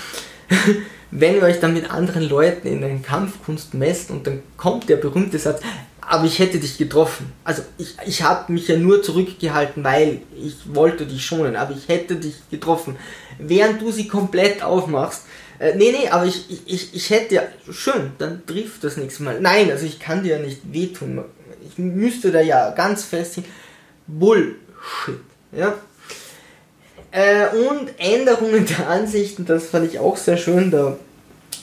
[1.19, 4.97] wenn ihr euch dann mit anderen Leuten in der Kampfkunst messt und dann kommt der
[4.97, 5.61] berühmte Satz,
[6.01, 7.31] aber ich hätte dich getroffen.
[7.43, 11.87] Also ich, ich habe mich ja nur zurückgehalten, weil ich wollte dich schonen, aber ich
[11.87, 12.95] hätte dich getroffen.
[13.39, 15.23] Während du sie komplett aufmachst.
[15.57, 19.39] Äh, nee, nee, aber ich, ich, ich hätte ja, schön, dann trifft das nächste Mal.
[19.39, 21.23] Nein, also ich kann dir ja nicht wehtun.
[21.67, 23.45] Ich müsste da ja ganz fest hin.
[24.05, 25.19] Bullshit,
[25.51, 25.75] ja.
[27.15, 30.69] Äh, und Änderungen der Ansichten, das fand ich auch sehr schön.
[30.69, 30.97] Da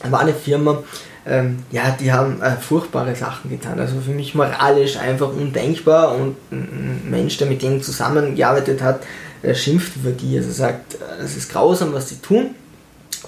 [0.04, 0.82] war eine Firma,
[1.26, 3.78] ähm, ja, die haben äh, furchtbare Sachen getan.
[3.78, 9.02] Also für mich moralisch einfach undenkbar und ein Mensch, der mit denen zusammengearbeitet hat,
[9.42, 10.38] äh, schimpft über die.
[10.38, 12.54] Also sagt, äh, es ist grausam, was sie tun.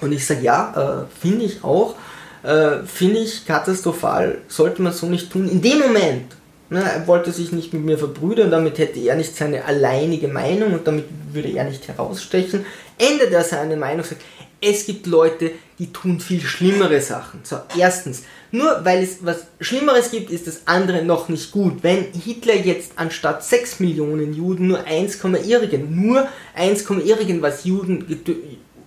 [0.01, 1.95] Und ich sage, ja, äh, finde ich auch.
[2.43, 5.47] Äh, finde ich katastrophal, sollte man so nicht tun.
[5.47, 6.35] In dem Moment,
[6.71, 10.73] ne, er wollte sich nicht mit mir verbrüdern, damit hätte er nicht seine alleinige Meinung
[10.73, 12.65] und damit würde er nicht herausstechen.
[12.99, 14.23] Ändert er seine Meinung, sagt,
[14.61, 17.41] es gibt Leute, die tun viel schlimmere Sachen.
[17.43, 21.83] So, erstens, nur weil es was Schlimmeres gibt, ist das andere noch nicht gut.
[21.83, 28.07] Wenn Hitler jetzt anstatt 6 Millionen Juden nur 1, irgend, nur 1, irgendwas Juden,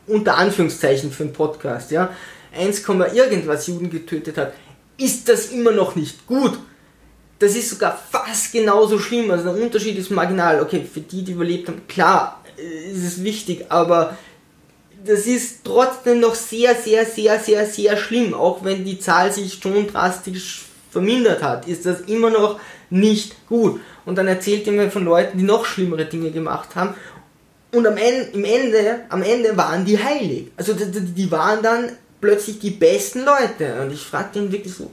[0.07, 2.09] unter Anführungszeichen für einen Podcast, ja,
[2.57, 4.53] 1, irgendwas Juden getötet hat,
[4.97, 6.57] ist das immer noch nicht gut.
[7.39, 9.29] Das ist sogar fast genauso schlimm.
[9.31, 10.61] Also der Unterschied ist marginal.
[10.61, 14.17] Okay, für die, die überlebt haben, klar, äh, ist es wichtig, aber
[15.05, 18.33] das ist trotzdem noch sehr, sehr, sehr, sehr, sehr schlimm.
[18.33, 23.79] Auch wenn die Zahl sich schon drastisch vermindert hat, ist das immer noch nicht gut.
[24.05, 26.95] Und dann erzählt ihr mir von Leuten, die noch schlimmere Dinge gemacht haben.
[27.71, 30.47] Und am Ende, im Ende, am Ende waren die heilig.
[30.55, 33.81] Also die, die waren dann plötzlich die besten Leute.
[33.81, 34.89] Und ich frage den wirklich so,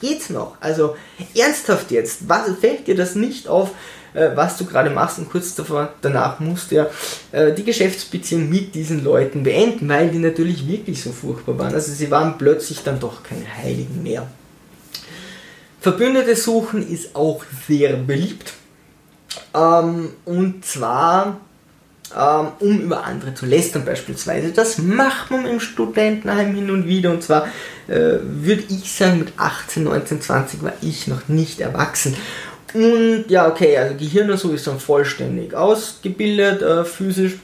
[0.00, 0.56] geht's noch?
[0.60, 0.96] Also
[1.34, 3.70] ernsthaft jetzt, was fällt dir das nicht auf?
[4.14, 6.86] äh, was du gerade machst und kurz davor, danach musst du ja
[7.32, 11.74] äh, die Geschäftsbeziehung mit diesen Leuten beenden, weil die natürlich wirklich so furchtbar waren.
[11.74, 14.26] Also sie waren plötzlich dann doch keine Heiligen mehr.
[15.80, 18.52] Verbündete suchen ist auch sehr beliebt.
[19.54, 21.40] Ähm, und zwar
[22.58, 24.52] um über andere zu lästern beispielsweise.
[24.52, 27.46] Das macht man im Studentenheim hin und wieder und zwar
[27.88, 32.16] äh, würde ich sagen mit 18, 19, 20 war ich noch nicht erwachsen
[32.74, 37.34] und ja, okay, also Gehirn und so ist dann vollständig ausgebildet, äh, physisch.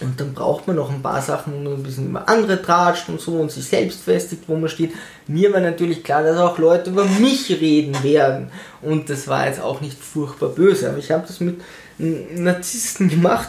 [0.00, 3.08] Und dann braucht man noch ein paar Sachen, wo man ein bisschen über andere tratscht
[3.08, 4.92] und so und sich selbst festigt, wo man steht.
[5.26, 8.50] Mir war natürlich klar, dass auch Leute über mich reden werden.
[8.82, 10.88] Und das war jetzt auch nicht furchtbar böse.
[10.88, 11.60] Aber ich habe das mit
[11.98, 13.48] Narzissten gemacht.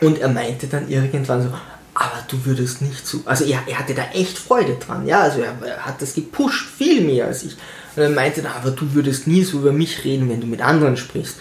[0.00, 1.48] Und er meinte dann irgendwann so,
[1.94, 3.20] aber du würdest nicht so.
[3.24, 5.20] Also er, er hatte da echt Freude dran, ja.
[5.20, 7.56] Also er, er hat das gepusht, viel mehr als ich.
[7.96, 10.62] Und er meinte dann, aber du würdest nie so über mich reden, wenn du mit
[10.62, 11.36] anderen sprichst.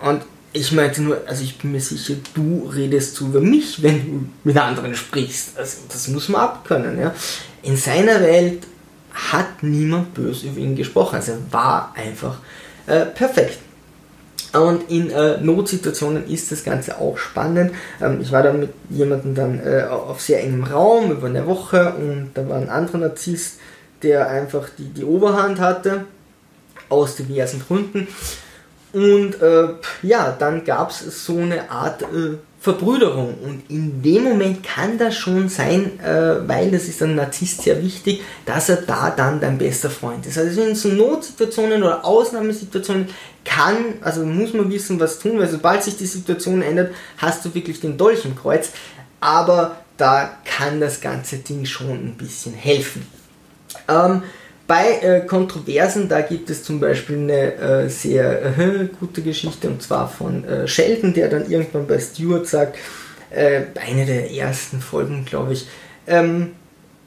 [0.00, 4.04] Und ich meinte nur, also ich bin mir sicher, du redest so über mich, wenn
[4.04, 5.58] du mit anderen sprichst.
[5.58, 7.14] Also das muss man abkönnen, ja.
[7.62, 8.64] In seiner Welt
[9.12, 11.16] hat niemand böse über ihn gesprochen.
[11.16, 12.38] Also er war einfach
[12.86, 13.58] äh, perfekt.
[14.52, 17.72] Und in äh, Notsituationen ist das Ganze auch spannend.
[18.00, 21.94] Ähm, ich war da mit jemandem dann äh, auf sehr engem Raum über eine Woche
[21.94, 23.60] und da war ein anderer Narzisst,
[24.02, 26.06] der einfach die, die Oberhand hatte,
[26.88, 28.08] aus diversen Gründen.
[28.92, 29.68] Und äh,
[30.02, 33.34] ja, dann gab es so eine Art äh, Verbrüderung.
[33.42, 37.82] Und in dem Moment kann das schon sein, äh, weil das ist einem Narzisst sehr
[37.82, 40.36] wichtig, dass er da dann dein bester Freund ist.
[40.36, 43.08] Also in so Notsituationen oder Ausnahmesituationen
[43.44, 47.54] kann, also muss man wissen, was tun, weil sobald sich die Situation ändert, hast du
[47.54, 48.70] wirklich den Dolch im Kreuz.
[49.20, 53.06] Aber da kann das ganze Ding schon ein bisschen helfen.
[53.88, 54.22] Ähm,
[54.66, 59.82] bei äh, Kontroversen, da gibt es zum Beispiel eine äh, sehr äh, gute Geschichte und
[59.82, 62.78] zwar von äh, Sheldon, der dann irgendwann bei Stuart sagt,
[63.30, 65.66] äh, eine der ersten Folgen, glaube ich,
[66.06, 66.52] ähm,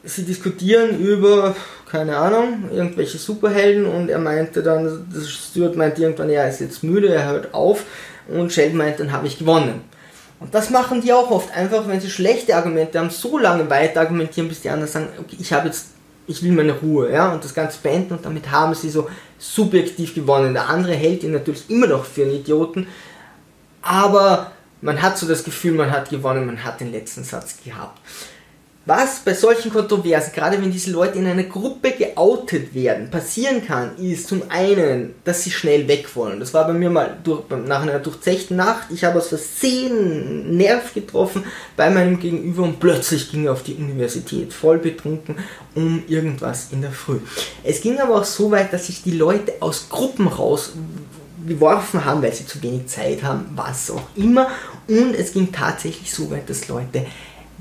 [0.04, 1.54] sie diskutieren über,
[1.90, 7.08] keine Ahnung, irgendwelche Superhelden und er meinte dann, Stuart meinte irgendwann, er ist jetzt müde,
[7.08, 7.84] er hört auf
[8.28, 9.82] und Sheldon meint, dann habe ich gewonnen.
[10.40, 14.00] Und das machen die auch oft, einfach wenn sie schlechte Argumente haben, so lange weiter
[14.00, 15.86] argumentieren, bis die anderen sagen, okay, ich habe jetzt
[16.26, 20.14] ich will meine Ruhe, ja, und das Ganze beenden und damit haben sie so subjektiv
[20.14, 20.54] gewonnen.
[20.54, 22.86] Der andere hält ihn natürlich immer noch für einen Idioten,
[23.82, 28.00] aber man hat so das Gefühl, man hat gewonnen, man hat den letzten Satz gehabt.
[28.86, 33.96] Was bei solchen Kontroversen, gerade wenn diese Leute in einer Gruppe geoutet werden, passieren kann,
[33.96, 36.38] ist zum einen, dass sie schnell weg wollen.
[36.38, 38.88] Das war bei mir mal durch, nach einer durchzechten Nacht.
[38.90, 41.44] Ich habe aus Versehen einen Nerv getroffen
[41.78, 45.36] bei meinem Gegenüber und plötzlich ging er auf die Universität, voll betrunken,
[45.74, 47.20] um irgendwas in der Früh.
[47.62, 50.74] Es ging aber auch so weit, dass sich die Leute aus Gruppen raus
[51.46, 54.48] geworfen haben, weil sie zu wenig Zeit haben, was auch immer.
[54.88, 57.06] Und es ging tatsächlich so weit, dass Leute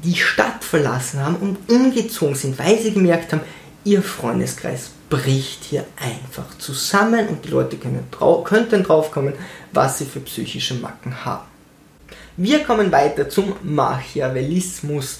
[0.03, 3.41] die Stadt verlassen haben und umgezogen sind, weil sie gemerkt haben,
[3.83, 9.33] ihr Freundeskreis bricht hier einfach zusammen und die Leute können drau könnten draufkommen,
[9.71, 11.45] was sie für psychische Macken haben.
[12.35, 15.19] Wir kommen weiter zum Machiavellismus.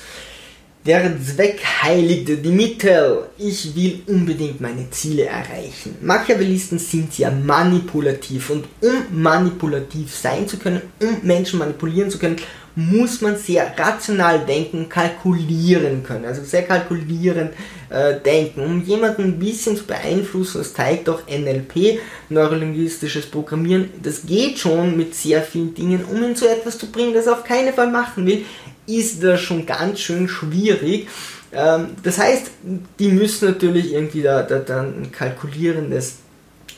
[0.85, 3.27] Der Zweck heiligte die Mittel.
[3.37, 5.95] Ich will unbedingt meine Ziele erreichen.
[6.01, 12.35] Machiavellisten sind ja manipulativ und um manipulativ sein zu können, um Menschen manipulieren zu können,
[12.75, 16.25] muss man sehr rational denken, kalkulieren können.
[16.25, 17.51] Also sehr kalkulierend
[17.89, 18.61] äh, denken.
[18.61, 24.97] Um jemanden ein bisschen zu beeinflussen, das zeigt auch NLP, neurolinguistisches Programmieren, das geht schon
[24.97, 27.91] mit sehr vielen Dingen, um ihn zu etwas zu bringen, das er auf keinen Fall
[27.91, 28.43] machen will,
[28.85, 31.07] ist das schon ganz schön schwierig.
[31.51, 32.51] Ähm, das heißt,
[32.99, 36.15] die müssen natürlich irgendwie da, da, ein kalkulierendes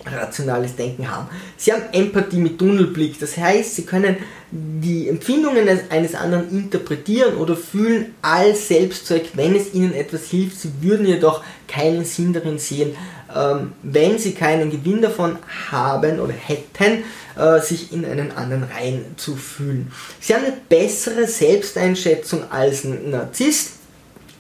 [0.06, 1.28] rationales Denken haben.
[1.58, 4.18] Sie haben Empathie mit Tunnelblick, das heißt, sie können
[4.52, 10.60] die Empfindungen eines anderen interpretieren oder fühlen als Selbstzweck, wenn es ihnen etwas hilft.
[10.60, 12.96] Sie würden jedoch keinen Sinn darin sehen,
[13.84, 15.38] wenn sie keinen Gewinn davon
[15.72, 17.04] haben oder hätten,
[17.38, 19.92] äh, sich in einen anderen reinzufühlen.
[20.20, 23.74] Sie haben eine bessere Selbsteinschätzung als ein Narzisst.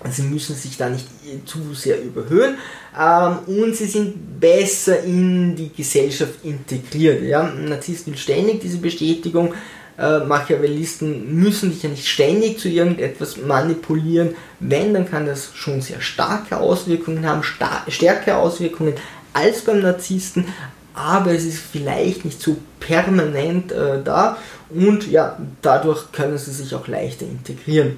[0.09, 1.07] Sie müssen sich da nicht
[1.45, 2.57] zu sehr überhöhen
[2.97, 7.23] ähm, und sie sind besser in die Gesellschaft integriert.
[7.23, 7.41] Ja?
[7.41, 9.53] Ein Narzisst will ständig diese Bestätigung.
[9.97, 14.35] Äh, Machiavellisten müssen dich ja nicht ständig zu irgendetwas manipulieren.
[14.59, 17.43] Wenn, dann kann das schon sehr starke Auswirkungen haben,
[17.87, 18.95] stärkere Auswirkungen
[19.33, 20.47] als beim Narzissten,
[20.93, 24.37] aber es ist vielleicht nicht so permanent äh, da
[24.69, 27.97] und ja, dadurch können sie sich auch leichter integrieren.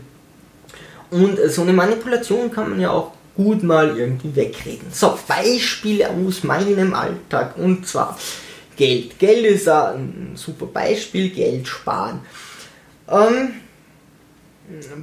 [1.09, 4.87] Und äh, so eine Manipulation kann man ja auch gut mal irgendwie wegreden.
[4.91, 8.17] So, Beispiele aus meinem Alltag und zwar
[8.77, 9.19] Geld.
[9.19, 12.21] Geld ist ein super Beispiel, Geld sparen.
[13.09, 13.53] Ähm,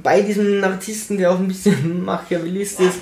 [0.01, 2.99] bei diesem Narzissten, der auch ein bisschen Machiavellist ist,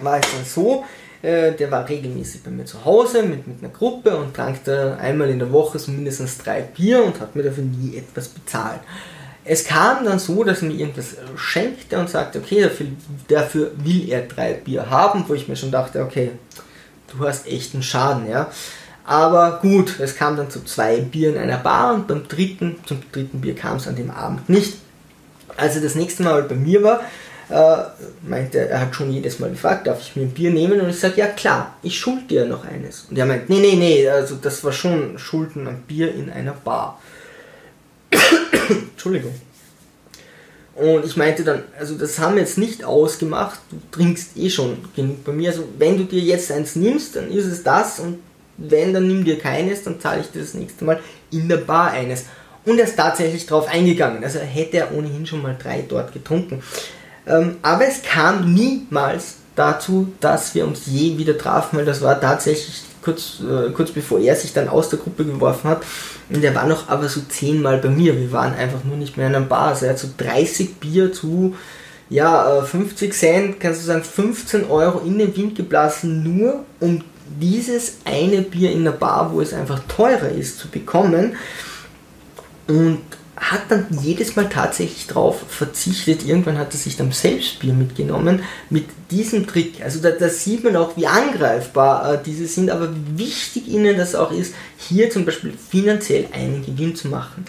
[0.00, 0.84] war es dann so,
[1.22, 4.96] äh, der war regelmäßig bei mir zu Hause mit, mit einer Gruppe und trank da
[4.96, 8.80] einmal in der Woche so mindestens drei Bier und hat mir dafür nie etwas bezahlt.
[9.44, 12.86] Es kam dann so, dass er mir irgendwas schenkte und sagte, okay, dafür,
[13.28, 16.32] dafür will er drei Bier haben, wo ich mir schon dachte, okay,
[17.08, 18.50] du hast echt einen Schaden, ja.
[19.08, 22.98] Aber gut, es kam dann zu zwei Bier in einer Bar und beim dritten, zum
[23.10, 24.76] dritten Bier kam es an dem Abend nicht.
[25.56, 27.00] Als er das nächste Mal bei mir war,
[27.48, 27.84] äh,
[28.28, 30.78] meinte er, hat schon jedes Mal gefragt, darf ich mir ein Bier nehmen?
[30.82, 33.06] Und ich sage, ja klar, ich schuld dir noch eines.
[33.08, 36.52] Und er meint, nee, nee, nee, also das war schon Schulden an Bier in einer
[36.52, 37.00] Bar.
[38.92, 39.34] Entschuldigung.
[40.74, 44.76] Und ich meinte dann, also das haben wir jetzt nicht ausgemacht, du trinkst eh schon
[44.94, 45.48] genug bei mir.
[45.48, 48.18] Also wenn du dir jetzt eins nimmst, dann ist es das und
[48.58, 51.92] wenn, dann nimm dir keines, dann zahle ich dir das nächste Mal in der Bar
[51.92, 52.26] eines.
[52.64, 54.22] Und er ist tatsächlich drauf eingegangen.
[54.22, 56.62] Also hätte er ohnehin schon mal drei dort getrunken.
[57.26, 62.20] Ähm, aber es kam niemals dazu, dass wir uns je wieder trafen, weil das war
[62.20, 65.82] tatsächlich kurz, äh, kurz bevor er sich dann aus der Gruppe geworfen hat.
[66.28, 68.18] Und er war noch aber so zehnmal bei mir.
[68.18, 69.68] Wir waren einfach nur nicht mehr in einer Bar.
[69.68, 71.56] Also er hat so 30 Bier zu
[72.10, 77.02] ja, 50 äh, Cent, kannst du sagen, 15 Euro in den Wind geblasen, nur um
[77.40, 81.36] dieses eine Bier in der Bar, wo es einfach teurer ist, zu bekommen.
[82.66, 83.00] Und
[83.40, 86.26] hat dann jedes Mal tatsächlich drauf verzichtet.
[86.26, 89.82] Irgendwann hat er sich dann selbst Bier mitgenommen mit diesem Trick.
[89.82, 93.96] Also da, da sieht man auch, wie angreifbar äh, diese sind, aber wie wichtig ihnen
[93.96, 97.44] das auch ist, hier zum Beispiel finanziell einen Gewinn zu machen.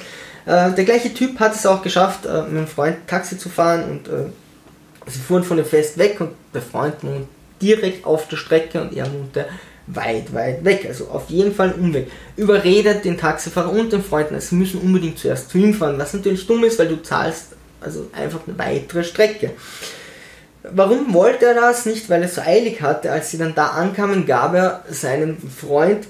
[0.45, 3.83] Äh, der gleiche Typ hat es auch geschafft, äh, mit einem Freund Taxi zu fahren
[3.89, 4.25] und äh,
[5.07, 7.03] sie fuhren von dem Fest weg und der Freund
[7.61, 9.45] direkt auf der Strecke und er wohnte
[9.87, 10.85] weit, weit weg.
[10.87, 12.11] Also auf jeden Fall ein Umweg.
[12.35, 16.45] Überredet den Taxifahrer und den Freunden, sie müssen unbedingt zuerst zu ihm fahren, was natürlich
[16.45, 17.47] dumm ist, weil du zahlst
[17.81, 19.51] also einfach eine weitere Strecke.
[20.63, 21.85] Warum wollte er das?
[21.85, 23.11] Nicht, weil er so eilig hatte.
[23.11, 26.05] Als sie dann da ankamen, gab er seinem Freund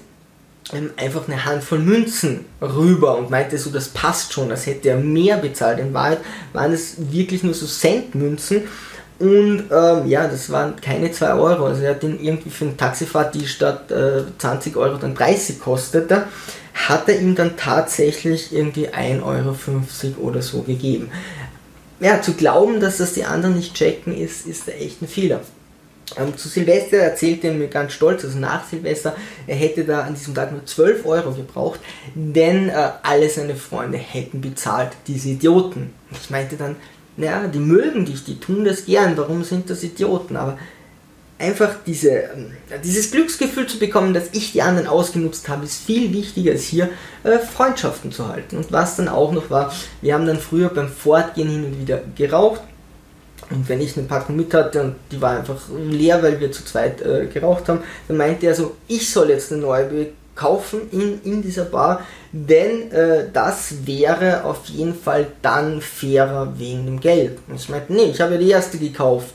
[0.96, 5.36] einfach eine Handvoll Münzen rüber und meinte so, das passt schon, das hätte er mehr
[5.36, 5.78] bezahlt.
[5.78, 6.20] In Wahrheit
[6.52, 8.62] waren es wirklich nur so Centmünzen
[9.20, 11.66] und ähm, ja, das waren keine 2 Euro.
[11.66, 15.60] Also er hat ihn irgendwie für eine Taxifahrt, die statt äh, 20 Euro dann 30
[15.60, 16.24] kostete,
[16.72, 21.10] hat er ihm dann tatsächlich irgendwie 1,50 Euro oder so gegeben.
[22.00, 25.40] Ja, zu glauben, dass das die anderen nicht checken, ist, ist echt ein Fehler.
[26.16, 29.14] Ähm, zu Silvester erzählte er mir ganz stolz, also nach Silvester,
[29.46, 31.80] er hätte da an diesem Tag nur 12 Euro gebraucht,
[32.14, 35.92] denn äh, alle seine Freunde hätten bezahlt, diese Idioten.
[36.10, 36.76] Ich meinte dann,
[37.22, 40.36] ja, die mögen dich, die tun das gern, warum sind das Idioten?
[40.36, 40.58] Aber
[41.40, 42.52] einfach diese, ähm,
[42.84, 46.90] dieses Glücksgefühl zu bekommen, dass ich die anderen ausgenutzt habe, ist viel wichtiger als hier
[47.24, 48.58] äh, Freundschaften zu halten.
[48.58, 52.02] Und was dann auch noch war, wir haben dann früher beim Fortgehen hin und wieder
[52.14, 52.60] geraucht.
[53.48, 55.60] Und wenn ich eine Packung mit hatte und die war einfach
[55.90, 59.50] leer, weil wir zu zweit äh, geraucht haben, dann meinte er so, ich soll jetzt
[59.50, 62.00] eine neue kaufen in, in dieser Bar,
[62.32, 67.38] denn äh, das wäre auf jeden Fall dann fairer wegen dem Geld.
[67.48, 69.34] Und ich meinte, nee, ich habe ja die erste gekauft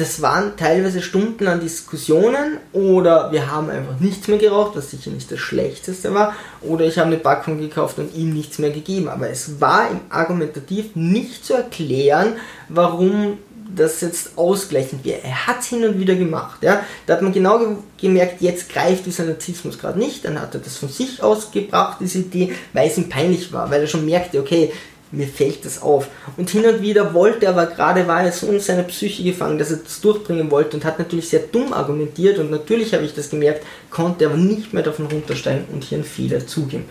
[0.00, 5.10] das waren teilweise Stunden an Diskussionen oder wir haben einfach nichts mehr geraucht, was sicher
[5.10, 9.08] nicht das Schlechteste war, oder ich habe eine Packung gekauft und ihm nichts mehr gegeben.
[9.08, 12.36] Aber es war im Argumentativ nicht zu erklären,
[12.70, 13.36] warum
[13.74, 15.22] das jetzt ausgleichend wäre.
[15.22, 16.62] Er hat es hin und wieder gemacht.
[16.62, 16.84] Ja?
[17.06, 20.24] Da hat man genau ge gemerkt, jetzt greift dieser Narzissmus gerade nicht.
[20.24, 23.70] Dann hat er das von sich aus gebracht, diese Idee, weil es ihm peinlich war,
[23.70, 24.72] weil er schon merkte, okay,
[25.12, 26.08] mir fällt das auf.
[26.36, 29.58] Und hin und wieder wollte er aber gerade, war er so in seiner Psyche gefangen,
[29.58, 33.14] dass er das durchbringen wollte und hat natürlich sehr dumm argumentiert und natürlich habe ich
[33.14, 36.84] das gemerkt, konnte aber nicht mehr davon runtersteigen und hier einen Fehler zugeben.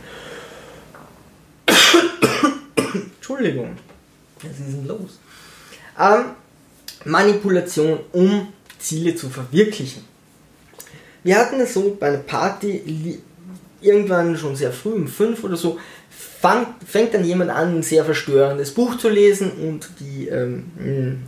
[3.15, 3.77] Entschuldigung,
[4.41, 5.19] was ist denn los?
[5.97, 6.25] Ähm,
[7.06, 8.47] Manipulation, um
[8.78, 10.04] Ziele zu verwirklichen.
[11.24, 13.22] Wir hatten es so bei einer Party,
[13.82, 15.78] irgendwann schon sehr früh, um 5 oder so,
[16.10, 21.24] fang, fängt dann jemand an, ein sehr verstörendes Buch zu lesen und die ähm,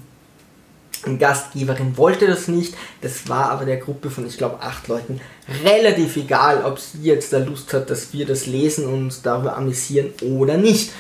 [1.20, 2.76] Gastgeberin wollte das nicht.
[3.02, 5.20] Das war aber der Gruppe von, ich glaube, acht Leuten
[5.64, 9.58] relativ egal, ob sie jetzt da Lust hat, dass wir das lesen und uns darüber
[9.58, 10.92] amüsieren oder nicht.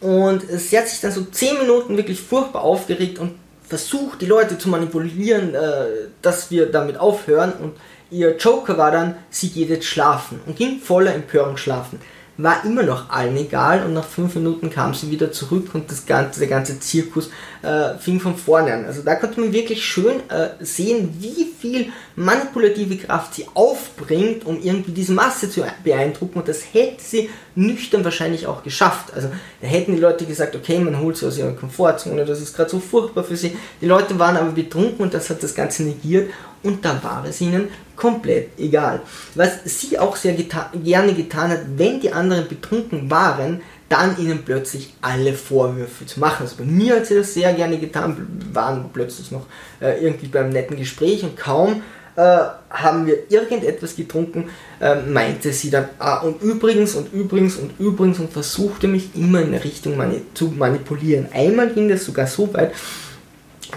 [0.00, 3.32] Und sie hat sich dann so zehn Minuten wirklich furchtbar aufgeregt und
[3.68, 5.86] versucht, die Leute zu manipulieren, äh,
[6.22, 7.52] dass wir damit aufhören.
[7.52, 7.76] Und
[8.10, 12.00] ihr Joker war dann, sie geht jetzt schlafen und ging voller Empörung schlafen
[12.38, 16.06] war immer noch allen egal und nach fünf Minuten kam sie wieder zurück und das
[16.06, 17.30] ganze, der ganze Zirkus
[17.62, 18.84] äh, fing von vorne an.
[18.84, 24.62] Also da konnte man wirklich schön äh, sehen, wie viel manipulative Kraft sie aufbringt, um
[24.62, 29.12] irgendwie diese Masse zu beeindrucken und das hätte sie nüchtern wahrscheinlich auch geschafft.
[29.14, 29.30] Also
[29.60, 32.70] da hätten die Leute gesagt, okay, man holt sie aus ihrer Komfortzone, das ist gerade
[32.70, 33.56] so furchtbar für sie.
[33.80, 36.30] Die Leute waren aber betrunken und das hat das Ganze negiert
[36.62, 39.00] und da war es ihnen komplett egal.
[39.34, 44.44] Was sie auch sehr geta gerne getan hat, wenn die anderen betrunken waren, dann ihnen
[44.44, 46.42] plötzlich alle Vorwürfe zu machen.
[46.42, 49.46] Also bei mir hat sie das sehr gerne getan, waren plötzlich noch
[49.80, 51.82] äh, irgendwie beim netten Gespräch und kaum
[52.18, 52.38] äh,
[52.70, 54.50] haben wir irgendetwas getrunken,
[54.80, 59.40] äh, meinte sie dann, ah, und übrigens und übrigens und übrigens und versuchte mich immer
[59.40, 61.28] in eine Richtung mani zu manipulieren.
[61.32, 62.72] Einmal ging das sogar so weit,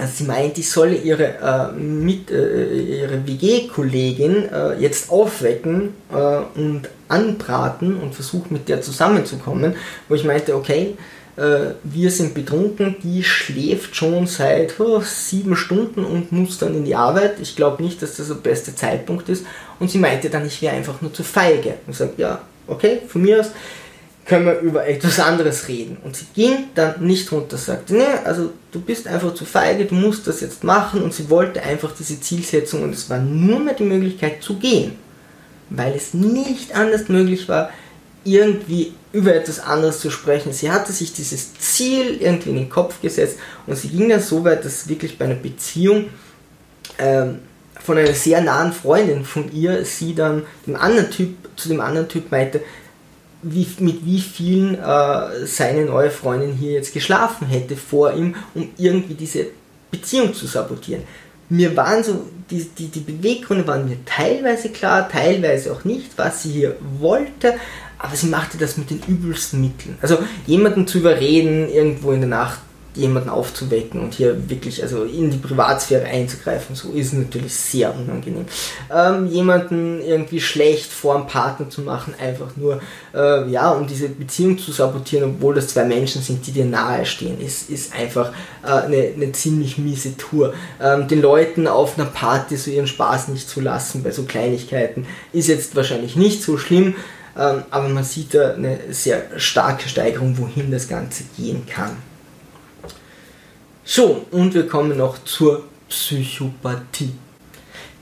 [0.07, 7.97] sie meint, ich solle ihre, äh, äh, ihre WG-Kollegin äh, jetzt aufwecken äh, und anbraten
[7.97, 9.75] und versuchen mit der zusammenzukommen,
[10.07, 10.95] wo ich meinte, okay,
[11.37, 16.85] äh, wir sind betrunken, die schläft schon seit oh, sieben Stunden und muss dann in
[16.85, 17.39] die Arbeit.
[17.41, 19.45] Ich glaube nicht, dass das der beste Zeitpunkt ist.
[19.79, 21.75] Und sie meinte dann, ich wäre einfach nur zu feige.
[21.87, 23.51] Und sage, ja, okay, von mir aus
[24.31, 25.97] können wir über etwas anderes reden.
[26.05, 29.93] Und sie ging dann nicht runter, sagte, nee, also du bist einfach zu feige, du
[29.93, 31.01] musst das jetzt machen.
[31.01, 34.93] Und sie wollte einfach diese Zielsetzung und es war nur mehr die Möglichkeit zu gehen,
[35.69, 37.71] weil es nicht anders möglich war,
[38.23, 40.53] irgendwie über etwas anderes zu sprechen.
[40.53, 44.45] Sie hatte sich dieses Ziel irgendwie in den Kopf gesetzt und sie ging dann so
[44.45, 46.05] weit, dass wirklich bei einer Beziehung
[46.99, 47.39] ähm,
[47.83, 52.07] von einer sehr nahen Freundin von ihr sie dann dem anderen Typ zu dem anderen
[52.07, 52.61] Typ meinte,
[53.43, 58.69] wie, mit wie vielen äh, seine neue Freundin hier jetzt geschlafen hätte vor ihm, um
[58.77, 59.47] irgendwie diese
[59.89, 61.03] Beziehung zu sabotieren.
[61.49, 66.43] Mir waren so, die, die, die Beweggründe waren mir teilweise klar, teilweise auch nicht, was
[66.43, 67.55] sie hier wollte,
[67.97, 69.97] aber sie machte das mit den übelsten Mitteln.
[70.01, 72.59] Also jemanden zu überreden, irgendwo in der Nacht
[72.95, 78.45] jemanden aufzuwecken und hier wirklich also in die Privatsphäre einzugreifen, so ist natürlich sehr unangenehm.
[78.93, 82.81] Ähm, jemanden irgendwie schlecht vor dem Partner zu machen, einfach nur,
[83.13, 87.39] äh, ja, um diese Beziehung zu sabotieren, obwohl das zwei Menschen sind, die dir nahestehen,
[87.39, 88.33] ist, ist einfach
[88.63, 90.53] äh, eine, eine ziemlich miese Tour.
[90.81, 95.07] Ähm, den Leuten auf einer Party so ihren Spaß nicht zu lassen bei so Kleinigkeiten,
[95.31, 96.95] ist jetzt wahrscheinlich nicht so schlimm,
[97.37, 102.10] ähm, aber man sieht da eine sehr starke Steigerung, wohin das Ganze gehen kann.
[103.83, 107.13] So, und wir kommen noch zur Psychopathie.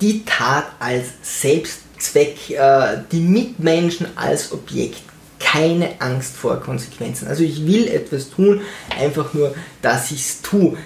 [0.01, 5.01] Die Tat als Selbstzweck, äh, die Mitmenschen als Objekt,
[5.39, 7.27] keine Angst vor Konsequenzen.
[7.27, 10.77] Also ich will etwas tun, einfach nur, dass ich es tue.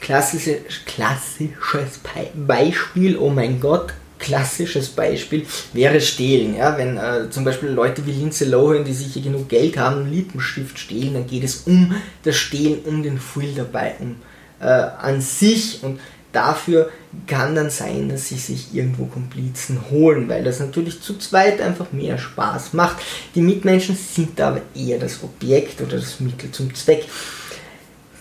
[0.00, 2.00] Klassische, klassisches
[2.34, 6.56] Beispiel, oh mein Gott, klassisches Beispiel wäre Stehlen.
[6.56, 6.78] Ja?
[6.78, 10.78] Wenn äh, zum Beispiel Leute wie Lindsay Lohan, die sicher genug Geld haben, einen Lippenstift
[10.78, 14.16] stehlen, dann geht es um das Stehlen, um den Thrill dabei, um
[14.60, 15.98] äh, an sich und
[16.32, 16.90] dafür
[17.26, 21.92] kann dann sein, dass sie sich irgendwo Komplizen holen, weil das natürlich zu zweit einfach
[21.92, 23.02] mehr Spaß macht.
[23.34, 27.06] Die Mitmenschen sind aber eher das Objekt oder das Mittel zum Zweck.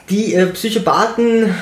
[0.09, 1.53] Die äh, Psychopathen,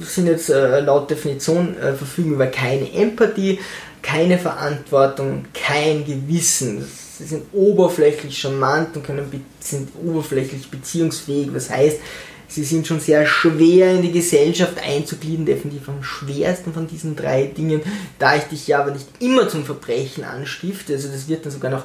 [0.00, 3.58] sind jetzt äh, laut Definition äh, verfügen über keine Empathie,
[4.02, 6.84] keine Verantwortung, kein Gewissen.
[7.18, 11.50] Sie sind oberflächlich charmant und können, sind oberflächlich beziehungsfähig.
[11.52, 12.00] Das heißt,
[12.48, 17.44] sie sind schon sehr schwer in die Gesellschaft einzugliedern, definitiv am schwersten von diesen drei
[17.44, 17.80] Dingen,
[18.18, 21.70] da ich dich ja aber nicht immer zum Verbrechen anstifte, also das wird dann sogar
[21.70, 21.84] noch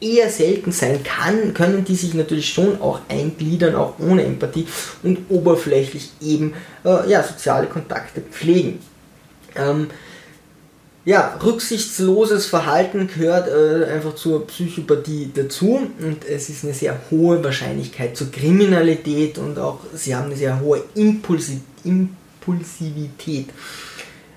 [0.00, 4.66] eher selten sein kann, können die sich natürlich schon auch eingliedern, auch ohne Empathie
[5.02, 8.78] und oberflächlich eben äh, ja, soziale Kontakte pflegen.
[9.56, 9.88] Ähm,
[11.04, 17.42] ja, rücksichtsloses Verhalten gehört äh, einfach zur Psychopathie dazu und es ist eine sehr hohe
[17.42, 23.48] Wahrscheinlichkeit zur Kriminalität und auch sie haben eine sehr hohe Impulsi Impulsivität.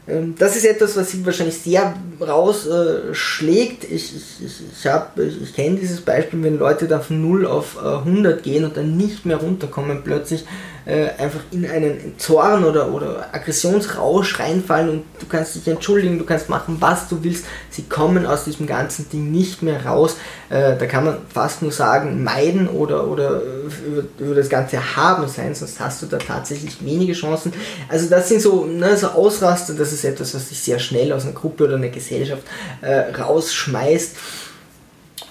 [0.08, 3.84] Ähm, das ist etwas, was sie wahrscheinlich sehr rausschlägt.
[3.84, 7.46] Äh, ich ich, ich, ich, ich, ich kenne dieses Beispiel, wenn Leute da von 0
[7.46, 10.46] auf äh, 100 gehen und dann nicht mehr runterkommen, plötzlich
[10.86, 16.26] äh, einfach in einen Zorn oder, oder Aggressionsrausch reinfallen und du kannst dich entschuldigen, du
[16.26, 17.46] kannst machen, was du willst.
[17.70, 20.18] Sie kommen aus diesem ganzen Ding nicht mehr raus.
[20.50, 25.28] Äh, da kann man fast nur sagen, meiden oder, oder über, über, das Ganze haben
[25.28, 27.54] sein, sonst hast du da tatsächlich wenige Chancen.
[27.88, 31.24] Also das sind so, ne, so Ausraster, das ist etwas, was dich sehr schnell aus
[31.24, 32.44] einer Gruppe oder einer Gesellschaft
[32.82, 34.16] äh, rausschmeißt.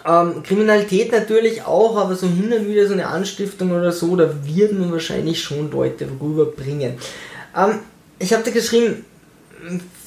[0.06, 4.32] Ähm, Kriminalität natürlich auch, aber so hin und wieder so eine Anstiftung oder so, da
[4.44, 6.94] wird man wahrscheinlich schon Leute rüberbringen.
[7.56, 7.78] Ähm,
[8.18, 9.04] ich habe da geschrieben,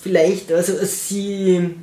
[0.01, 1.75] vielleicht, also sie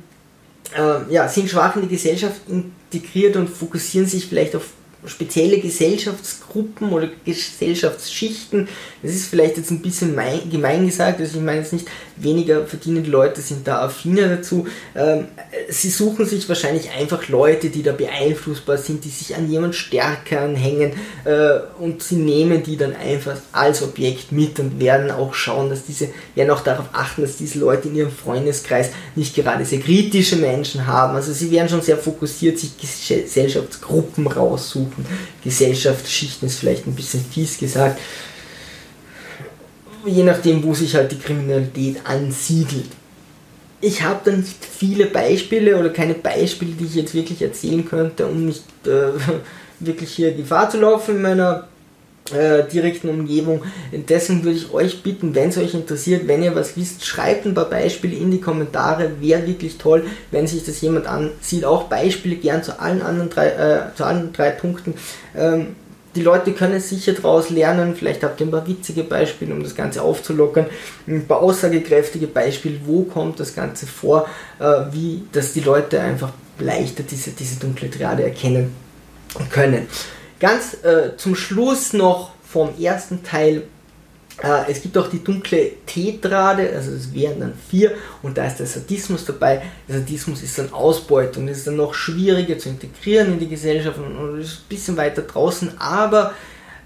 [0.75, 4.65] äh, ja, sind schwach in die Gesellschaft integriert und fokussieren sich vielleicht auf
[5.05, 8.67] spezielle Gesellschaftsgruppen oder Gesellschaftsschichten.
[9.01, 10.15] Das ist vielleicht jetzt ein bisschen
[10.49, 11.87] gemein gesagt, also ich meine jetzt nicht,
[12.23, 14.67] weniger verdienende Leute sind da affiner dazu.
[14.95, 15.27] Ähm,
[15.69, 20.41] sie suchen sich wahrscheinlich einfach Leute, die da beeinflussbar sind, die sich an jemand stärker
[20.41, 20.93] anhängen
[21.25, 25.85] äh, und sie nehmen die dann einfach als Objekt mit und werden auch schauen, dass
[25.85, 30.35] diese, werden auch darauf achten, dass diese Leute in ihrem Freundeskreis nicht gerade sehr kritische
[30.35, 31.15] Menschen haben.
[31.15, 35.05] Also sie werden schon sehr fokussiert sich Gesellschaftsgruppen raussuchen
[35.43, 37.99] Gesellschaftsschichten ist vielleicht ein bisschen fies gesagt,
[40.05, 42.89] je nachdem, wo sich halt die Kriminalität ansiedelt.
[43.79, 48.27] Ich habe da nicht viele Beispiele oder keine Beispiele, die ich jetzt wirklich erzählen könnte,
[48.27, 49.11] um nicht äh,
[49.79, 51.67] wirklich hier Gefahr zu laufen in meiner
[52.31, 53.63] äh, direkten Umgebung.
[53.91, 57.55] Deswegen würde ich euch bitten, wenn es euch interessiert, wenn ihr was wisst, schreibt ein
[57.55, 59.19] paar Beispiele in die Kommentare.
[59.19, 61.65] Wäre wirklich toll, wenn sich das jemand ansieht.
[61.65, 64.93] Auch Beispiele gern zu allen anderen drei, äh, zu allen drei Punkten.
[65.35, 65.75] Ähm,
[66.15, 67.95] die Leute können sicher daraus lernen.
[67.95, 70.65] Vielleicht habt ihr ein paar witzige Beispiele, um das Ganze aufzulockern.
[71.07, 74.27] Ein paar aussagekräftige Beispiele, wo kommt das Ganze vor,
[74.59, 78.75] äh, wie, dass die Leute einfach leichter diese, diese dunkle Triade erkennen
[79.49, 79.87] können.
[80.39, 83.63] Ganz äh, zum Schluss noch vom ersten Teil.
[84.41, 88.57] Äh, es gibt auch die dunkle Tetrade, also es wären dann vier und da ist
[88.57, 89.61] der Sadismus dabei.
[89.87, 93.97] Der Sadismus ist dann Ausbeutung, das ist dann noch schwieriger zu integrieren in die Gesellschaft
[93.97, 96.33] und, ist ein bisschen weiter draußen, aber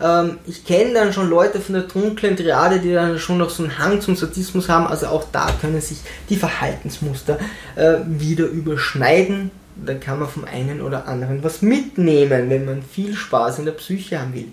[0.01, 3.63] ähm, ich kenne dann schon Leute von der dunklen Triade, die dann schon noch so
[3.63, 7.39] einen Hang zum Sadismus haben, also auch da können sich die Verhaltensmuster
[7.75, 13.13] äh, wieder überschneiden dann kann man vom einen oder anderen was mitnehmen, wenn man viel
[13.13, 14.51] Spaß in der Psyche haben will.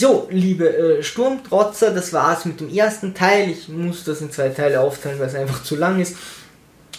[0.00, 3.50] So, liebe äh, Sturmtrotzer, das war's mit dem ersten Teil.
[3.50, 6.16] Ich muss das in zwei Teile aufteilen, weil es einfach zu lang ist.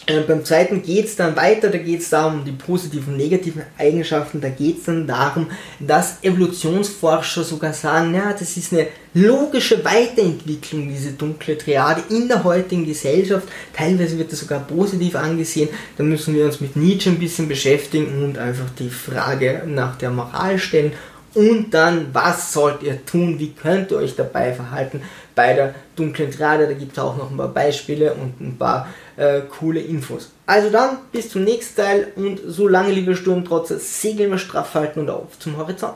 [0.06, 3.18] Äh, beim zweiten geht es dann weiter, da geht es darum, um die positiven und
[3.18, 5.50] negativen Eigenschaften, da geht es dann darum,
[5.80, 12.44] dass Evolutionsforscher sogar sagen, ja, das ist eine logische Weiterentwicklung, diese dunkle Triade in der
[12.44, 13.48] heutigen Gesellschaft.
[13.74, 15.70] Teilweise wird das sogar positiv angesehen.
[15.98, 20.12] Da müssen wir uns mit Nietzsche ein bisschen beschäftigen und einfach die Frage nach der
[20.12, 20.94] Moral stellen.
[21.34, 23.40] Und dann, was sollt ihr tun?
[23.40, 25.02] Wie könnt ihr euch dabei verhalten
[25.34, 26.68] bei der dunklen Triade?
[26.68, 30.32] Da gibt es auch noch ein paar Beispiele und ein paar äh, coole Infos.
[30.46, 35.00] Also dann, bis zum nächsten Teil und so lange, liebe Sturmtrotzer, segeln wir straff halten
[35.00, 35.96] und auf zum Horizont.